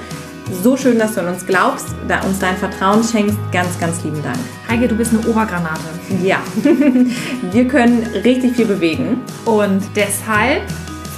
[0.63, 3.37] So schön, dass du an uns glaubst, da uns dein Vertrauen schenkst.
[3.51, 4.37] Ganz, ganz lieben Dank.
[4.67, 5.79] Heike, du bist eine Obergranate.
[6.23, 6.39] Ja,
[7.51, 9.21] wir können richtig viel bewegen.
[9.45, 10.63] Und deshalb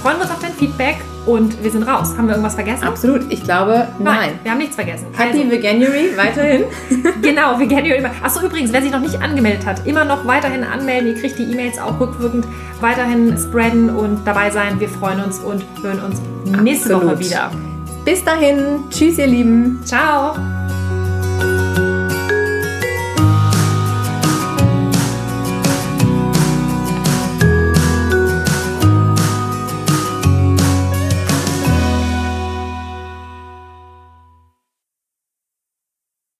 [0.02, 0.98] freuen wir uns auf dein Feedback
[1.28, 2.14] und wir sind raus.
[2.16, 2.84] Haben wir irgendwas vergessen?
[2.84, 3.30] Absolut.
[3.30, 4.16] Ich glaube, nein.
[4.20, 5.06] nein wir haben nichts vergessen.
[5.12, 5.50] Happy also.
[5.50, 6.64] Veganuary weiterhin.
[7.22, 8.02] genau, Veganuary.
[8.22, 11.08] Achso, übrigens, wer sich noch nicht angemeldet hat, immer noch weiterhin anmelden.
[11.08, 12.46] Ihr kriegt die E-Mails auch rückwirkend
[12.80, 14.80] weiterhin spreaden und dabei sein.
[14.80, 16.20] Wir freuen uns und hören uns
[16.62, 17.18] nächste Absolut.
[17.18, 17.50] Woche wieder.
[18.04, 18.84] Bis dahin.
[18.90, 19.80] Tschüss, ihr Lieben.
[19.84, 20.57] Ciao.